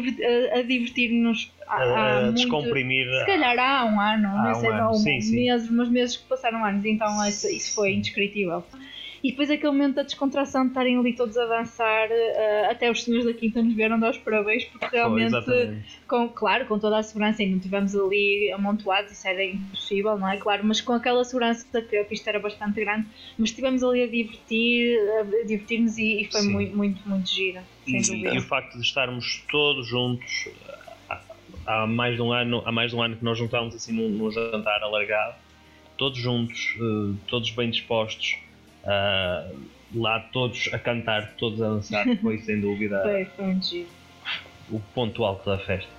a, 0.53 0.63
divertir-nos 0.63 1.53
a, 1.67 2.27
a 2.27 2.31
descomprimir. 2.31 3.07
Se 3.21 3.27
calhar 3.27 3.59
há 3.59 3.85
um 3.85 4.01
ano, 4.01 4.29
há 4.29 4.43
não 4.45 4.55
sei, 4.55 4.71
um 4.71 4.77
não, 4.77 4.95
sim, 4.95 5.35
meses, 5.35 5.69
sim. 5.69 5.91
meses 5.91 6.17
que 6.17 6.25
passaram 6.25 6.65
anos, 6.65 6.85
então 6.85 7.27
isso, 7.27 7.49
isso 7.49 7.75
foi 7.75 7.93
indescritível. 7.93 8.65
E 9.23 9.31
depois 9.31 9.51
aquele 9.51 9.73
momento 9.73 9.97
da 9.97 10.03
descontração 10.03 10.63
de 10.63 10.69
estarem 10.69 10.97
ali 10.97 11.13
todos 11.13 11.37
a 11.37 11.45
dançar, 11.47 12.09
uh, 12.09 12.71
até 12.71 12.89
os 12.91 13.03
senhores 13.03 13.27
da 13.27 13.33
Quinta 13.33 13.61
nos 13.61 13.75
vieram 13.75 13.99
dar 13.99 14.11
os 14.11 14.19
parabéns, 14.19 14.65
porque 14.65 14.87
realmente, 14.93 15.35
com, 16.07 16.29
claro, 16.29 16.67
com 16.67 16.79
toda 16.79 16.99
a 16.99 17.03
segurança, 17.03 17.43
e 17.43 17.49
não 17.49 17.57
estivemos 17.57 17.97
ali 17.97 18.53
amontoados, 18.53 19.11
isso 19.11 19.27
era 19.27 19.45
impossível, 19.45 20.17
não 20.17 20.29
é? 20.29 20.37
Claro, 20.37 20.65
mas 20.65 20.81
com 20.81 20.93
aquela 20.93 21.25
segurança 21.25 21.67
que 21.83 21.97
a 21.97 22.05
pista 22.05 22.31
era 22.31 22.39
bastante 22.39 22.81
grande, 22.81 23.09
mas 23.37 23.51
estivemos 23.51 23.83
ali 23.83 24.05
a 24.05 24.07
divertir, 24.07 24.99
a 25.19 25.45
divertir-nos 25.45 25.99
e, 25.99 26.23
e, 26.23 26.25
foi 26.31 26.43
muito, 26.43 26.77
muito, 26.77 27.09
muito 27.09 27.29
gira. 27.29 27.65
E, 27.89 28.35
e, 28.35 28.39
o 28.39 28.43
facto 28.43 28.77
de 28.77 28.83
estarmos 28.83 29.45
todos 29.51 29.87
juntos 29.87 30.49
há 31.67 31.87
mais 31.87 32.17
de 32.17 32.23
um 32.23 32.33
ano, 32.33 32.63
há 32.65 32.73
mais 32.73 32.91
de 32.91 32.97
um 32.97 33.03
ano 33.03 33.17
que 33.17 33.25
nós 33.25 33.37
juntámos 33.39 33.75
assim 33.75 33.93
num, 33.93 34.09
num 34.09 34.31
jantar 34.31 34.83
alargado, 34.83 35.37
todos 35.97 36.19
juntos, 36.19 36.77
uh, 36.81 37.15
todos 37.27 37.51
bem 37.51 37.71
dispostos 37.71 38.39
uh, 38.85 39.59
lá 39.95 40.21
todos 40.33 40.69
a 40.73 40.79
cantar, 40.79 41.35
todos 41.37 41.61
a 41.63 41.69
dançar, 41.69 42.07
foi 42.21 42.39
sem 42.39 42.61
dúvida 42.61 43.03
foi, 43.03 43.25
foi 43.25 43.45
um 43.47 43.87
o 44.71 44.81
ponto 44.95 45.25
alto 45.25 45.49
da 45.49 45.59
festa. 45.59 45.91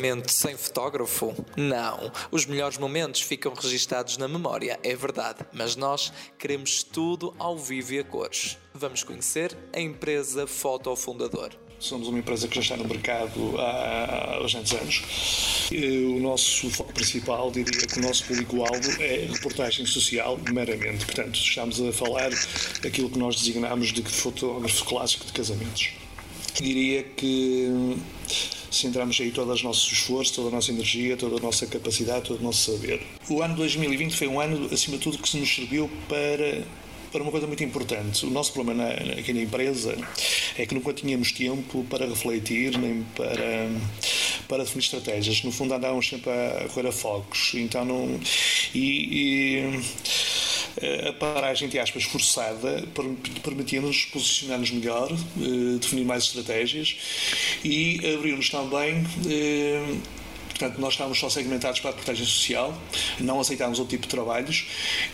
Casamento 0.00 0.32
sem 0.32 0.56
fotógrafo? 0.56 1.34
Não. 1.58 2.10
Os 2.30 2.46
melhores 2.46 2.78
momentos 2.78 3.20
ficam 3.20 3.52
registados 3.52 4.16
na 4.16 4.26
memória, 4.26 4.80
é 4.82 4.96
verdade, 4.96 5.40
mas 5.52 5.76
nós 5.76 6.10
queremos 6.38 6.82
tudo 6.82 7.34
ao 7.38 7.58
vivo 7.58 7.92
e 7.92 7.98
a 7.98 8.04
cores. 8.04 8.56
Vamos 8.72 9.04
conhecer 9.04 9.54
a 9.74 9.78
empresa 9.78 10.46
Fotofundador. 10.46 11.50
Somos 11.78 12.08
uma 12.08 12.18
empresa 12.18 12.48
que 12.48 12.54
já 12.54 12.60
está 12.62 12.76
no 12.78 12.88
mercado 12.88 13.54
há 13.58 14.38
bastantes 14.40 14.72
anos. 14.72 15.02
O 15.70 16.18
nosso 16.20 16.70
foco 16.70 16.94
principal, 16.94 17.50
diria 17.50 17.86
que 17.86 17.98
o 17.98 18.02
nosso 18.02 18.24
público-alvo 18.24 19.02
é 19.02 19.28
reportagem 19.30 19.84
social, 19.84 20.40
meramente. 20.50 21.04
Portanto, 21.04 21.38
estamos 21.38 21.78
a 21.78 21.92
falar 21.92 22.30
daquilo 22.80 23.10
que 23.10 23.18
nós 23.18 23.36
designamos 23.36 23.92
de 23.92 24.02
fotógrafo 24.02 24.82
clássico 24.86 25.26
de 25.26 25.32
casamentos. 25.34 25.90
Diria 26.54 27.02
que 27.02 27.96
centramos 28.70 29.20
aí 29.20 29.30
todo 29.30 29.52
o 29.52 29.62
nosso 29.62 29.92
esforço, 29.92 30.34
toda 30.34 30.48
a 30.48 30.52
nossa 30.52 30.70
energia, 30.70 31.16
toda 31.16 31.36
a 31.36 31.40
nossa 31.40 31.66
capacidade, 31.66 32.26
todo 32.26 32.40
o 32.40 32.42
nosso 32.42 32.72
saber. 32.72 33.00
O 33.28 33.42
ano 33.42 33.56
2020 33.56 34.16
foi 34.16 34.28
um 34.28 34.40
ano, 34.40 34.68
acima 34.72 34.96
de 34.96 35.02
tudo, 35.02 35.18
que 35.18 35.36
nos 35.36 35.54
serviu 35.54 35.90
para 36.08 36.62
para 37.10 37.22
uma 37.22 37.30
coisa 37.30 37.46
muito 37.46 37.62
importante. 37.64 38.24
O 38.24 38.30
nosso 38.30 38.52
problema 38.52 38.84
na, 38.84 39.12
aqui 39.14 39.32
na 39.32 39.42
empresa 39.42 39.96
é 40.56 40.64
que 40.64 40.74
nunca 40.74 40.92
tínhamos 40.92 41.32
tempo 41.32 41.84
para 41.90 42.06
refletir 42.06 42.78
nem 42.78 43.02
para, 43.16 43.68
para 44.48 44.62
definir 44.64 44.84
estratégias. 44.84 45.42
No 45.42 45.50
fundo, 45.50 45.74
andávamos 45.74 46.08
sempre 46.08 46.30
a 46.30 46.68
correr 46.72 46.88
a 46.88 46.92
focos. 46.92 47.52
Então, 47.54 47.84
não. 47.84 48.20
E, 48.74 48.80
e 48.80 49.80
a 51.08 51.12
paragem, 51.12 51.66
entre 51.66 51.78
aspas, 51.78 52.04
forçada 52.04 52.84
permitia-nos 53.42 54.04
posicionar-nos 54.06 54.70
melhor, 54.70 55.10
eh, 55.12 55.78
definir 55.80 56.04
mais 56.04 56.24
estratégias 56.24 56.96
e 57.64 58.00
abriu-nos 58.14 58.50
também 58.50 59.04
eh, 59.28 59.96
Portanto, 60.60 60.78
nós 60.78 60.92
estávamos 60.92 61.18
só 61.18 61.30
segmentados 61.30 61.80
para 61.80 61.88
a 61.88 61.92
reportagem 61.92 62.26
social, 62.26 62.74
não 63.18 63.40
aceitámos 63.40 63.78
outro 63.78 63.96
tipo 63.96 64.02
de 64.02 64.10
trabalhos 64.10 64.66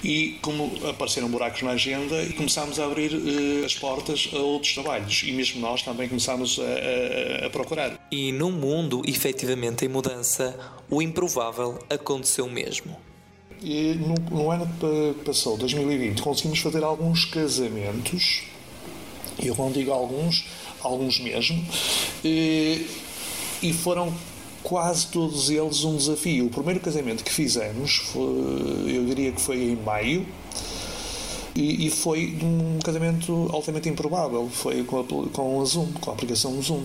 e, 0.02 0.36
como 0.42 0.72
apareceram 0.88 1.28
buracos 1.28 1.62
na 1.62 1.70
agenda, 1.70 2.26
começámos 2.36 2.80
a 2.80 2.84
abrir 2.84 3.12
as 3.64 3.72
portas 3.72 4.28
a 4.32 4.38
outros 4.38 4.74
trabalhos 4.74 5.22
e 5.24 5.30
mesmo 5.30 5.60
nós 5.60 5.82
também 5.82 6.08
começámos 6.08 6.58
a, 6.58 7.44
a, 7.44 7.46
a 7.46 7.50
procurar. 7.50 7.96
E 8.10 8.32
num 8.32 8.50
mundo 8.50 9.02
efetivamente 9.06 9.84
em 9.84 9.88
mudança, 9.88 10.58
o 10.90 11.00
improvável 11.00 11.78
aconteceu 11.88 12.48
mesmo. 12.48 13.05
No, 13.62 14.38
no 14.38 14.50
ano 14.50 14.68
que 14.78 15.24
passou, 15.24 15.56
2020, 15.56 16.20
conseguimos 16.20 16.58
fazer 16.58 16.84
alguns 16.84 17.24
casamentos, 17.24 18.42
eu 19.42 19.54
não 19.56 19.72
digo 19.72 19.90
alguns, 19.92 20.46
alguns 20.82 21.18
mesmo, 21.20 21.64
e, 22.24 22.86
e 23.62 23.72
foram 23.72 24.12
quase 24.62 25.06
todos 25.06 25.48
eles 25.48 25.84
um 25.84 25.96
desafio. 25.96 26.46
O 26.46 26.50
primeiro 26.50 26.80
casamento 26.80 27.24
que 27.24 27.32
fizemos, 27.32 27.96
foi, 28.12 28.22
eu 28.94 29.04
diria 29.06 29.32
que 29.32 29.40
foi 29.40 29.56
em 29.56 29.76
maio, 29.76 30.26
e, 31.56 31.86
e, 31.86 31.90
foi 31.90 32.36
um 32.42 32.78
casamento 32.84 33.48
altamente 33.50 33.88
improvável. 33.88 34.46
Foi 34.52 34.84
com 34.84 35.00
a, 35.00 35.04
com 35.04 35.62
a 35.62 35.64
Zoom, 35.64 35.90
com 35.92 36.10
a 36.10 36.12
aplicação 36.12 36.60
Zoom. 36.60 36.82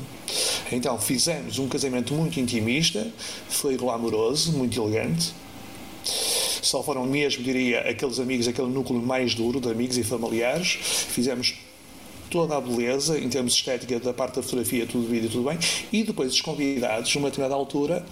Então 0.71 0.97
fizemos 0.97 1.59
um 1.59 1.67
casamento 1.67 2.13
muito 2.13 2.39
intimista, 2.39 3.05
foi 3.49 3.75
glamouroso, 3.75 4.53
muito 4.53 4.81
elegante. 4.81 5.33
Só 6.61 6.83
foram 6.83 7.05
mesmo, 7.05 7.43
diria, 7.43 7.81
aqueles 7.81 8.19
amigos, 8.19 8.47
aquele 8.47 8.67
núcleo 8.67 9.01
mais 9.01 9.33
duro 9.33 9.59
de 9.59 9.69
amigos 9.69 9.97
e 9.97 10.03
familiares. 10.03 10.77
Fizemos 11.09 11.55
toda 12.31 12.55
a 12.55 12.61
beleza, 12.61 13.19
em 13.19 13.27
termos 13.29 13.53
de 13.53 13.59
estética, 13.59 13.99
da 13.99 14.13
parte 14.13 14.37
da 14.37 14.41
fotografia, 14.41 14.87
tudo 14.87 15.05
vídeo, 15.05 15.29
tudo 15.29 15.49
bem, 15.49 15.59
e 15.91 16.01
depois 16.01 16.31
os 16.31 16.41
convidados, 16.41 17.13
numa 17.13 17.29
determinada 17.29 17.53
altura, 17.53 18.03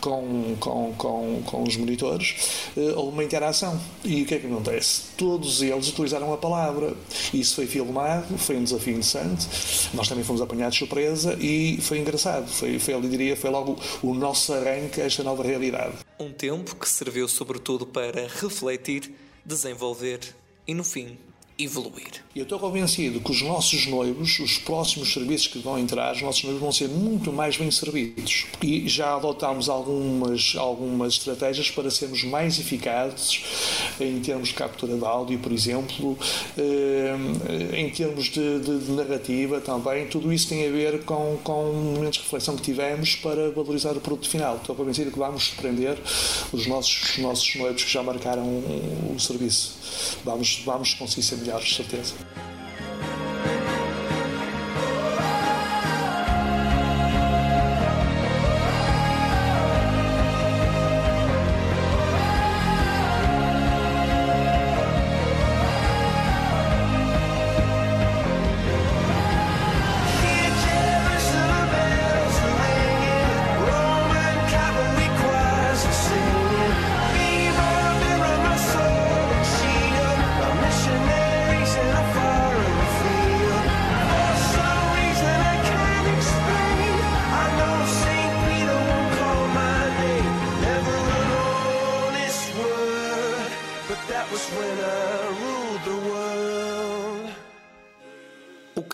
com, 0.00 0.56
com, 0.58 0.94
com, 0.96 1.42
com 1.44 1.62
os 1.62 1.76
monitores, 1.76 2.70
uh, 2.76 2.98
houve 2.98 3.12
uma 3.12 3.22
interação. 3.22 3.78
E 4.02 4.22
o 4.22 4.26
que 4.26 4.34
é 4.34 4.38
que 4.38 4.46
acontece? 4.46 5.02
Todos 5.18 5.60
eles 5.60 5.88
utilizaram 5.88 6.32
a 6.32 6.38
palavra. 6.38 6.94
Isso 7.32 7.56
foi 7.56 7.66
filmado, 7.66 8.38
foi 8.38 8.56
um 8.56 8.64
desafio 8.64 8.94
interessante. 8.94 9.46
Nós 9.92 10.08
também 10.08 10.24
fomos 10.24 10.40
apanhados 10.40 10.74
de 10.74 10.78
surpresa 10.78 11.36
e 11.38 11.78
foi 11.82 11.98
engraçado. 11.98 12.48
Foi, 12.48 12.78
foi 12.78 12.94
eu 12.94 13.00
diria, 13.02 13.36
foi 13.36 13.50
logo 13.50 13.78
o 14.02 14.14
nosso 14.14 14.54
arranque 14.54 15.00
a 15.02 15.04
esta 15.04 15.22
nova 15.22 15.42
realidade. 15.42 15.92
Um 16.18 16.32
tempo 16.32 16.74
que 16.74 16.88
serviu 16.88 17.28
sobretudo 17.28 17.86
para 17.86 18.26
refletir, 18.40 19.12
desenvolver 19.44 20.20
e, 20.66 20.72
no 20.72 20.84
fim, 20.84 21.18
evoluir. 21.58 22.24
Eu 22.36 22.44
estou 22.44 22.58
convencido 22.58 23.20
que 23.20 23.32
os 23.32 23.42
nossos 23.42 23.86
noivos, 23.88 24.38
os 24.38 24.58
próximos 24.58 25.12
serviços 25.12 25.48
que 25.48 25.58
vão 25.58 25.76
entrar, 25.76 26.14
os 26.14 26.22
nossos 26.22 26.44
noivos 26.44 26.60
vão 26.60 26.70
ser 26.70 26.88
muito 26.88 27.32
mais 27.32 27.56
bem 27.56 27.68
servidos. 27.68 28.46
E 28.62 28.88
já 28.88 29.16
adotámos 29.16 29.68
algumas, 29.68 30.54
algumas 30.56 31.14
estratégias 31.14 31.68
para 31.68 31.90
sermos 31.90 32.22
mais 32.22 32.60
eficazes 32.60 33.42
em 33.98 34.20
termos 34.20 34.48
de 34.48 34.54
captura 34.54 34.96
de 34.96 35.04
áudio, 35.04 35.38
por 35.40 35.50
exemplo, 35.50 36.16
eh, 36.56 37.16
em 37.76 37.90
termos 37.90 38.26
de, 38.26 38.60
de, 38.60 38.78
de 38.78 38.92
narrativa 38.92 39.60
também. 39.60 40.06
Tudo 40.06 40.32
isso 40.32 40.48
tem 40.48 40.64
a 40.64 40.70
ver 40.70 41.02
com, 41.02 41.38
com 41.42 41.72
momentos 41.72 42.18
de 42.18 42.24
reflexão 42.24 42.54
que 42.54 42.62
tivemos 42.62 43.16
para 43.16 43.50
valorizar 43.50 43.96
o 43.96 44.00
produto 44.00 44.28
final. 44.28 44.58
Estou 44.58 44.76
convencido 44.76 45.10
que 45.10 45.18
vamos 45.18 45.44
surpreender 45.48 45.98
os 46.52 46.68
nossos, 46.68 47.16
os 47.16 47.18
nossos 47.18 47.56
noivos 47.56 47.82
que 47.82 47.90
já 47.90 48.02
marcaram 48.02 48.44
o 48.44 49.16
serviço. 49.18 49.76
Vamos, 50.24 50.62
vamos 50.64 50.94
conseguir 50.94 51.22
ser 51.22 51.47
melhores, 51.48 51.74
certeza. 51.74 52.14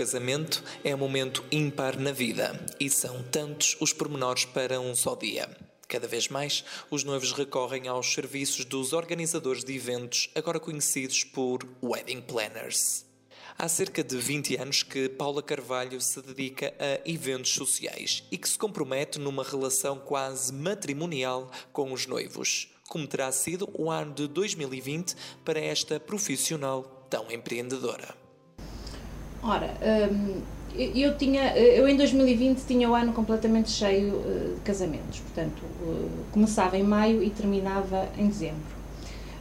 Casamento 0.05 0.63
é 0.85 0.95
um 0.95 0.99
momento 0.99 1.43
ímpar 1.51 1.99
na 1.99 2.13
vida 2.13 2.63
e 2.79 2.91
são 2.91 3.23
tantos 3.23 3.75
os 3.81 3.91
pormenores 3.91 4.45
para 4.45 4.79
um 4.79 4.95
só 4.95 5.15
dia. 5.15 5.49
Cada 5.89 6.07
vez 6.07 6.29
mais, 6.29 6.63
os 6.91 7.05
noivos 7.05 7.33
recorrem 7.33 7.89
aos 7.89 8.13
serviços 8.13 8.67
dos 8.67 8.93
organizadores 8.93 9.65
de 9.65 9.75
eventos, 9.75 10.29
agora 10.35 10.61
conhecidos 10.61 11.25
por 11.25 11.67
wedding 11.83 12.21
planners. 12.21 13.07
Há 13.57 13.67
cerca 13.67 14.05
de 14.05 14.19
20 14.19 14.57
anos 14.57 14.83
que 14.83 15.09
Paula 15.09 15.43
Carvalho 15.43 15.99
se 16.03 16.21
dedica 16.21 16.75
a 16.79 17.01
eventos 17.11 17.55
sociais 17.55 18.25
e 18.31 18.37
que 18.37 18.47
se 18.47 18.59
compromete 18.59 19.19
numa 19.19 19.43
relação 19.43 19.99
quase 19.99 20.53
matrimonial 20.53 21.51
com 21.73 21.95
os 21.95 22.07
noivos, 22.07 22.69
como 22.91 23.07
terá 23.07 23.33
sido 23.33 23.71
o 23.73 23.91
ano 23.91 24.13
de 24.13 24.29
2020 24.29 25.17
para 25.43 25.59
esta 25.59 25.99
profissional 25.99 27.07
tão 27.09 27.31
empreendedora. 27.31 28.24
Ora, 29.47 29.75
hum, 30.11 30.41
eu 30.75 31.17
tinha, 31.19 31.55
eu 31.57 31.87
em 31.87 31.97
2020 31.97 32.65
tinha 32.65 32.91
o 32.91 32.95
ano 32.95 33.13
completamente 33.13 33.71
cheio 33.71 34.23
eh, 34.27 34.55
de 34.55 34.61
casamentos, 34.63 35.21
portanto, 35.21 35.63
eh, 35.83 36.09
começava 36.33 36.79
em 36.79 36.83
maio 36.83 37.23
e 37.23 37.29
terminava 37.29 38.09
em 38.19 38.27
dezembro. 38.27 38.75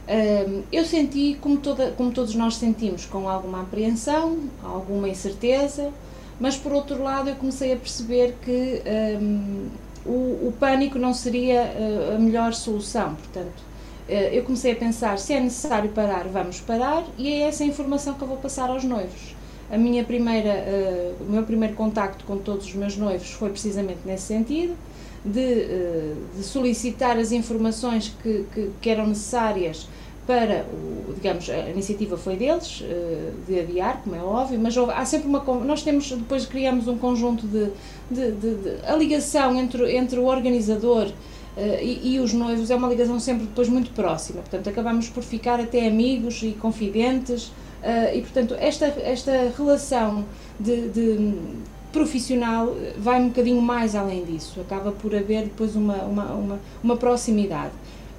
Hum, 0.06 0.62
eu 0.70 0.84
senti, 0.84 1.38
como, 1.40 1.56
toda, 1.56 1.90
como 1.92 2.12
todos 2.12 2.34
nós 2.34 2.56
sentimos, 2.56 3.06
com 3.06 3.28
alguma 3.30 3.62
apreensão, 3.62 4.40
alguma 4.62 5.08
incerteza, 5.08 5.90
mas 6.38 6.54
por 6.54 6.72
outro 6.72 7.02
lado 7.02 7.30
eu 7.30 7.36
comecei 7.36 7.72
a 7.72 7.76
perceber 7.76 8.36
que 8.42 8.82
um, 9.18 9.68
o, 10.04 10.48
o, 10.48 10.54
pânico 10.60 10.98
não 10.98 11.14
seria 11.14 11.62
eh, 11.62 12.14
a 12.14 12.18
melhor 12.18 12.52
solução, 12.52 13.14
portanto, 13.14 13.74
eu 14.06 14.44
comecei 14.44 14.72
a 14.72 14.76
pensar, 14.76 15.18
se 15.18 15.32
é 15.32 15.40
necessário 15.40 15.88
parar, 15.88 16.28
vamos 16.28 16.60
parar, 16.60 17.02
e 17.16 17.32
é 17.32 17.48
essa 17.48 17.64
informação 17.64 18.12
que 18.12 18.20
eu 18.20 18.28
vou 18.28 18.36
passar 18.36 18.68
aos 18.68 18.84
noivos. 18.84 19.33
A 19.70 19.78
minha 19.78 20.04
primeira, 20.04 20.50
uh, 20.50 21.24
o 21.26 21.30
meu 21.30 21.42
primeiro 21.42 21.74
contacto 21.74 22.24
com 22.24 22.36
todos 22.38 22.66
os 22.66 22.74
meus 22.74 22.96
noivos 22.96 23.30
foi 23.30 23.50
precisamente 23.50 24.00
nesse 24.04 24.24
sentido, 24.24 24.76
de, 25.24 25.40
uh, 25.40 26.36
de 26.36 26.42
solicitar 26.42 27.16
as 27.16 27.32
informações 27.32 28.14
que, 28.22 28.44
que, 28.54 28.70
que, 28.80 28.90
eram 28.90 29.06
necessárias 29.06 29.88
para, 30.26 30.66
o, 30.72 31.14
digamos, 31.14 31.48
a 31.48 31.70
iniciativa 31.70 32.16
foi 32.16 32.36
deles, 32.36 32.82
uh, 32.82 33.32
de 33.46 33.60
adiar, 33.60 34.02
como 34.02 34.14
é 34.14 34.20
óbvio, 34.20 34.58
mas 34.60 34.76
houve, 34.76 34.92
há 34.92 35.04
sempre 35.04 35.28
uma, 35.28 35.40
nós 35.64 35.82
temos, 35.82 36.10
depois 36.10 36.44
criamos 36.44 36.86
um 36.86 36.98
conjunto 36.98 37.46
de, 37.46 37.70
de, 38.10 38.32
de, 38.32 38.54
de 38.56 38.86
a 38.86 38.94
ligação 38.96 39.56
entre, 39.56 39.96
entre 39.96 40.18
o 40.18 40.24
organizador 40.24 41.10
Uh, 41.56 41.78
e, 41.80 42.14
e, 42.14 42.18
os 42.18 42.32
noivos 42.32 42.68
é 42.68 42.74
uma 42.74 42.88
ligação 42.88 43.20
sempre 43.20 43.46
depois 43.46 43.68
muito 43.68 43.92
próxima, 43.92 44.40
portanto 44.40 44.68
acabamos 44.68 45.08
por 45.08 45.22
ficar 45.22 45.60
até 45.60 45.86
amigos 45.86 46.42
e 46.42 46.50
confidentes 46.50 47.52
e, 48.14 48.20
portanto, 48.20 48.54
esta, 48.58 48.86
esta 48.86 49.52
relação 49.56 50.24
de, 50.58 50.88
de, 50.88 51.34
profissional 51.92 52.74
vai 52.98 53.20
um 53.20 53.28
bocadinho 53.28 53.62
mais 53.62 53.94
além 53.94 54.24
disso, 54.24 54.60
acaba 54.60 54.90
por 54.90 55.14
haver 55.14 55.44
depois 55.44 55.76
uma, 55.76 55.96
uma, 56.02 56.24
uma, 56.32 56.60
uma 56.82 56.96
proximidade. 56.96 57.72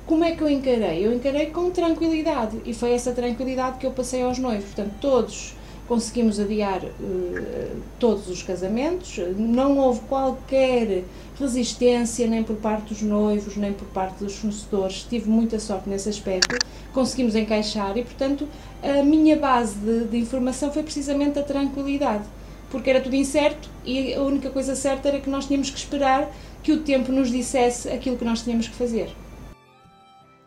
Como 0.05 0.23
é 0.23 0.33
que 0.33 0.41
eu 0.41 0.49
encarei? 0.49 1.05
Eu 1.05 1.13
encarei 1.13 1.47
com 1.47 1.71
tranquilidade 1.71 2.57
e 2.63 2.73
foi 2.73 2.91
essa 2.91 3.11
tranquilidade 3.11 3.77
que 3.79 3.85
eu 3.85 3.91
passei 3.91 4.21
aos 4.21 4.37
noivos. 4.37 4.65
Portanto, 4.65 4.93
todos 5.01 5.55
conseguimos 5.87 6.39
adiar 6.39 6.83
uh, 6.83 7.81
todos 7.99 8.27
os 8.29 8.41
casamentos, 8.41 9.19
não 9.37 9.77
houve 9.77 10.01
qualquer 10.01 11.03
resistência 11.39 12.27
nem 12.27 12.43
por 12.43 12.55
parte 12.55 12.93
dos 12.93 13.01
noivos, 13.01 13.55
nem 13.55 13.73
por 13.73 13.87
parte 13.87 14.23
dos 14.23 14.35
fornecedores, 14.35 15.05
tive 15.09 15.29
muita 15.29 15.59
sorte 15.59 15.89
nesse 15.89 16.09
aspecto, 16.09 16.57
conseguimos 16.93 17.35
encaixar 17.35 17.97
e, 17.97 18.03
portanto, 18.03 18.47
a 18.81 19.03
minha 19.03 19.35
base 19.35 19.75
de, 19.75 20.05
de 20.05 20.17
informação 20.17 20.71
foi 20.71 20.83
precisamente 20.83 21.37
a 21.37 21.43
tranquilidade, 21.43 22.23
porque 22.71 22.89
era 22.89 23.01
tudo 23.01 23.15
incerto 23.15 23.69
e 23.83 24.13
a 24.13 24.21
única 24.21 24.49
coisa 24.49 24.75
certa 24.75 25.09
era 25.09 25.19
que 25.19 25.29
nós 25.29 25.45
tínhamos 25.45 25.69
que 25.69 25.77
esperar 25.77 26.31
que 26.63 26.71
o 26.71 26.81
tempo 26.81 27.11
nos 27.11 27.29
dissesse 27.29 27.89
aquilo 27.89 28.17
que 28.17 28.25
nós 28.25 28.41
tínhamos 28.41 28.67
que 28.67 28.75
fazer. 28.75 29.13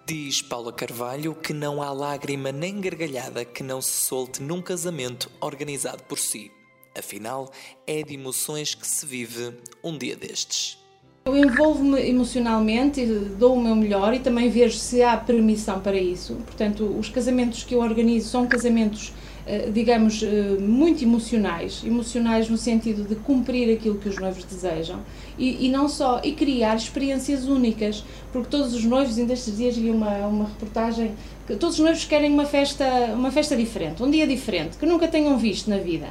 Diz 0.06 0.40
Paula 0.40 0.72
Carvalho 0.72 1.34
que 1.34 1.52
não 1.52 1.82
há 1.82 1.92
lágrima 1.92 2.50
nem 2.50 2.80
gargalhada 2.80 3.44
que 3.44 3.62
não 3.62 3.82
se 3.82 4.06
solte 4.06 4.42
num 4.42 4.62
casamento 4.62 5.30
organizado 5.38 6.02
por 6.04 6.18
si. 6.18 6.50
Afinal, 6.98 7.50
é 7.86 8.02
de 8.02 8.14
emoções 8.14 8.74
que 8.74 8.86
se 8.86 9.06
vive 9.06 9.52
um 9.84 9.96
dia 9.96 10.16
destes. 10.16 10.78
Eu 11.26 11.36
envolvo-me 11.36 12.00
emocionalmente, 12.08 13.04
dou 13.38 13.54
o 13.54 13.62
meu 13.62 13.76
melhor 13.76 14.14
e 14.14 14.18
também 14.18 14.48
vejo 14.48 14.78
se 14.78 15.02
há 15.02 15.16
permissão 15.16 15.80
para 15.80 15.96
isso. 15.96 16.34
Portanto, 16.46 16.84
os 16.98 17.08
casamentos 17.08 17.62
que 17.62 17.74
eu 17.74 17.80
organizo 17.80 18.30
são 18.30 18.46
casamentos 18.46 19.12
eh, 19.50 19.70
digamos, 19.72 20.22
eh, 20.22 20.58
muito 20.60 21.02
emocionais, 21.02 21.82
emocionais 21.82 22.50
no 22.50 22.58
sentido 22.58 23.08
de 23.08 23.14
cumprir 23.14 23.74
aquilo 23.74 23.96
que 23.96 24.06
os 24.06 24.18
noivos 24.18 24.44
desejam 24.44 25.00
e, 25.38 25.64
e, 25.64 25.70
não 25.70 25.88
só, 25.88 26.20
e 26.22 26.32
criar 26.32 26.76
experiências 26.76 27.46
únicas, 27.46 28.04
porque 28.30 28.46
todos 28.50 28.74
os 28.74 28.84
noivos, 28.84 29.16
ainda 29.16 29.32
estes 29.32 29.56
dias 29.56 29.74
vi 29.74 29.88
uma, 29.88 30.26
uma 30.26 30.44
reportagem, 30.44 31.14
que 31.46 31.56
todos 31.56 31.78
os 31.78 31.82
noivos 31.82 32.04
querem 32.04 32.30
uma 32.30 32.44
festa, 32.44 32.84
uma 33.14 33.30
festa 33.30 33.56
diferente, 33.56 34.02
um 34.02 34.10
dia 34.10 34.26
diferente, 34.26 34.76
que 34.76 34.84
nunca 34.84 35.08
tenham 35.08 35.38
visto 35.38 35.70
na 35.70 35.78
vida. 35.78 36.08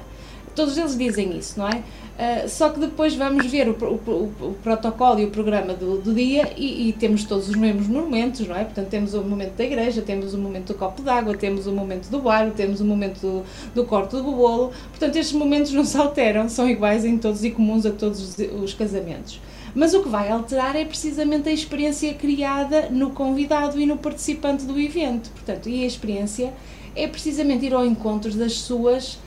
Todos 0.57 0.75
eles 0.75 0.97
dizem 0.97 1.37
isso, 1.37 1.59
não 1.59 1.69
é? 1.69 1.75
Uh, 1.75 2.49
só 2.49 2.69
que 2.69 2.79
depois 2.79 3.13
vamos 3.13 3.45
ver 3.45 3.69
o, 3.69 3.73
o, 3.73 4.47
o 4.47 4.55
protocolo 4.63 5.19
e 5.19 5.25
o 5.25 5.29
programa 5.29 5.75
do, 5.75 5.99
do 5.99 6.15
dia 6.15 6.51
e, 6.57 6.89
e, 6.89 6.93
temos 6.93 7.23
todos 7.25 7.47
os 7.47 7.55
mesmos 7.55 7.85
momentos, 7.87 8.47
não 8.47 8.55
é? 8.55 8.63
Portanto, 8.63 8.87
temos 8.87 9.13
o 9.13 9.21
momento 9.21 9.53
da 9.53 9.63
igreja, 9.63 10.01
temos 10.01 10.33
o 10.33 10.37
momento 10.39 10.73
do 10.73 10.73
copo 10.73 11.03
d'água, 11.03 11.37
temos 11.37 11.67
o 11.67 11.71
momento 11.71 12.09
do 12.09 12.17
baile, 12.17 12.53
temos 12.55 12.81
o 12.81 12.85
momento 12.85 13.19
do, 13.19 13.43
do 13.75 13.85
corte 13.85 14.15
do 14.15 14.23
bolo. 14.23 14.71
Portanto, 14.89 15.15
estes 15.15 15.37
momentos 15.37 15.71
não 15.71 15.85
se 15.85 15.95
alteram, 15.95 16.49
são 16.49 16.67
iguais 16.67 17.05
em 17.05 17.19
todos 17.19 17.43
e 17.43 17.51
comuns 17.51 17.85
a 17.85 17.91
todos 17.91 18.19
os, 18.19 18.63
os 18.63 18.73
casamentos. 18.73 19.39
Mas 19.75 19.93
o 19.93 20.01
que 20.01 20.09
vai 20.09 20.31
alterar 20.31 20.75
é 20.75 20.85
precisamente 20.85 21.49
a 21.49 21.51
experiência 21.51 22.11
criada 22.15 22.89
no 22.89 23.11
convidado 23.11 23.79
e 23.79 23.85
no 23.85 23.95
participante 23.95 24.65
do 24.65 24.79
evento. 24.79 25.29
Portanto, 25.29 25.69
e 25.69 25.83
a 25.83 25.85
experiência 25.85 26.51
é 26.95 27.07
precisamente 27.07 27.63
ir 27.63 27.75
ao 27.75 27.85
encontro 27.85 28.33
das 28.33 28.53
suas 28.53 29.19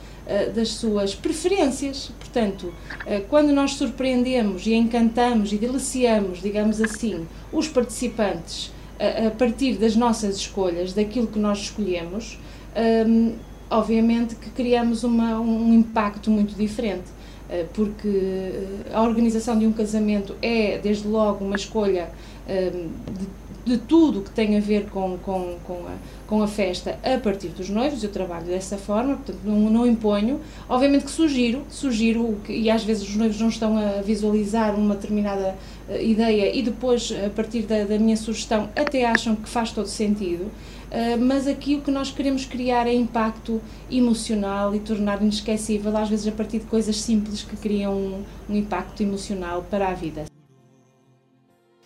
das 0.53 0.69
suas 0.69 1.15
preferências. 1.15 2.11
Portanto, 2.19 2.73
eh, 3.05 3.21
quando 3.29 3.51
nós 3.51 3.73
surpreendemos 3.73 4.65
e 4.65 4.73
encantamos 4.73 5.51
e 5.51 5.57
deliciamos, 5.57 6.41
digamos 6.41 6.81
assim, 6.81 7.27
os 7.51 7.67
participantes 7.67 8.71
a 8.99 9.31
partir 9.31 9.77
das 9.77 9.95
nossas 9.95 10.35
escolhas, 10.35 10.93
daquilo 10.93 11.25
que 11.25 11.39
nós 11.39 11.57
escolhemos, 11.57 12.37
ehm, 12.75 13.31
obviamente 13.67 14.35
que 14.35 14.51
criamos 14.51 15.03
uma, 15.03 15.39
um 15.39 15.73
impacto 15.73 16.29
muito 16.29 16.53
diferente 16.53 17.05
eh, 17.51 17.65
porque 17.73 18.53
a 18.93 19.01
organização 19.01 19.59
de 19.59 19.67
um 19.67 19.73
casamento 19.73 20.35
é, 20.41 20.77
desde 20.77 21.05
logo, 21.05 21.43
uma 21.43 21.57
escolha 21.57 22.09
ehm, 22.47 22.87
de 23.19 23.27
de 23.65 23.77
tudo 23.77 24.21
que 24.21 24.31
tem 24.31 24.57
a 24.57 24.59
ver 24.59 24.89
com, 24.89 25.17
com, 25.19 25.57
com, 25.63 25.85
a, 25.87 25.95
com 26.27 26.41
a 26.41 26.47
festa 26.47 26.97
a 27.03 27.17
partir 27.17 27.49
dos 27.49 27.69
noivos, 27.69 28.03
eu 28.03 28.09
trabalho 28.09 28.45
dessa 28.45 28.77
forma, 28.77 29.15
portanto 29.15 29.39
não, 29.43 29.69
não 29.69 29.85
imponho. 29.85 30.39
Obviamente 30.67 31.05
que 31.05 31.11
sugiro, 31.11 31.63
sugiro, 31.69 32.37
e 32.49 32.69
às 32.69 32.83
vezes 32.83 33.07
os 33.07 33.15
noivos 33.15 33.39
não 33.39 33.49
estão 33.49 33.77
a 33.77 34.01
visualizar 34.01 34.75
uma 34.75 34.95
determinada 34.95 35.55
uh, 35.87 36.01
ideia 36.01 36.55
e 36.55 36.61
depois, 36.61 37.13
a 37.25 37.29
partir 37.29 37.63
da, 37.63 37.83
da, 37.83 37.99
minha 37.99 38.17
sugestão, 38.17 38.69
até 38.75 39.05
acham 39.05 39.35
que 39.35 39.47
faz 39.47 39.71
todo 39.71 39.87
sentido. 39.87 40.43
Uh, 40.43 41.17
mas 41.19 41.47
aqui 41.47 41.75
o 41.75 41.81
que 41.81 41.91
nós 41.91 42.11
queremos 42.11 42.45
criar 42.45 42.85
é 42.85 42.93
impacto 42.93 43.61
emocional 43.89 44.75
e 44.75 44.79
tornar 44.79 45.21
inesquecível, 45.21 45.95
às 45.95 46.09
vezes 46.09 46.27
a 46.27 46.31
partir 46.31 46.59
de 46.59 46.65
coisas 46.65 46.97
simples 46.97 47.43
que 47.43 47.55
criam 47.55 47.93
um, 47.93 48.23
um 48.49 48.55
impacto 48.57 49.01
emocional 49.01 49.65
para 49.69 49.87
a 49.87 49.93
vida. 49.93 50.30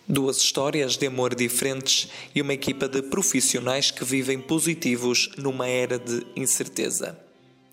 Duas 0.08 0.36
histórias 0.36 0.96
de 0.96 1.08
amor 1.08 1.34
diferentes 1.34 2.08
e 2.32 2.40
uma 2.40 2.52
equipa 2.52 2.88
de 2.88 3.02
profissionais 3.02 3.90
que 3.90 4.04
vivem 4.04 4.40
positivos 4.40 5.30
numa 5.36 5.66
era 5.66 5.98
de 5.98 6.24
incerteza. 6.36 7.18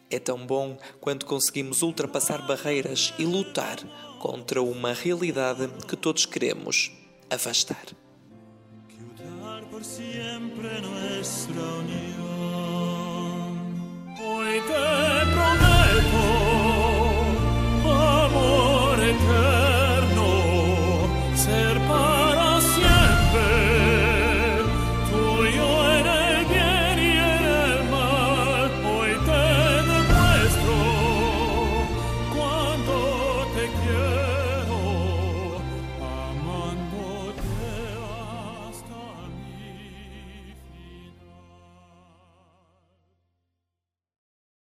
É 0.10 0.18
tão 0.18 0.44
bom 0.44 0.76
quando 1.00 1.28
conseguimos 1.28 1.84
ultrapassar 1.84 2.42
barreiras 2.48 3.14
e 3.20 3.26
lutar 3.26 3.78
contra 4.20 4.64
uma 4.64 4.94
realidade 4.94 5.70
que 5.88 5.96
todos 5.96 6.26
queremos 6.26 6.92
afastar. 7.30 7.86
Hoy 14.26 14.60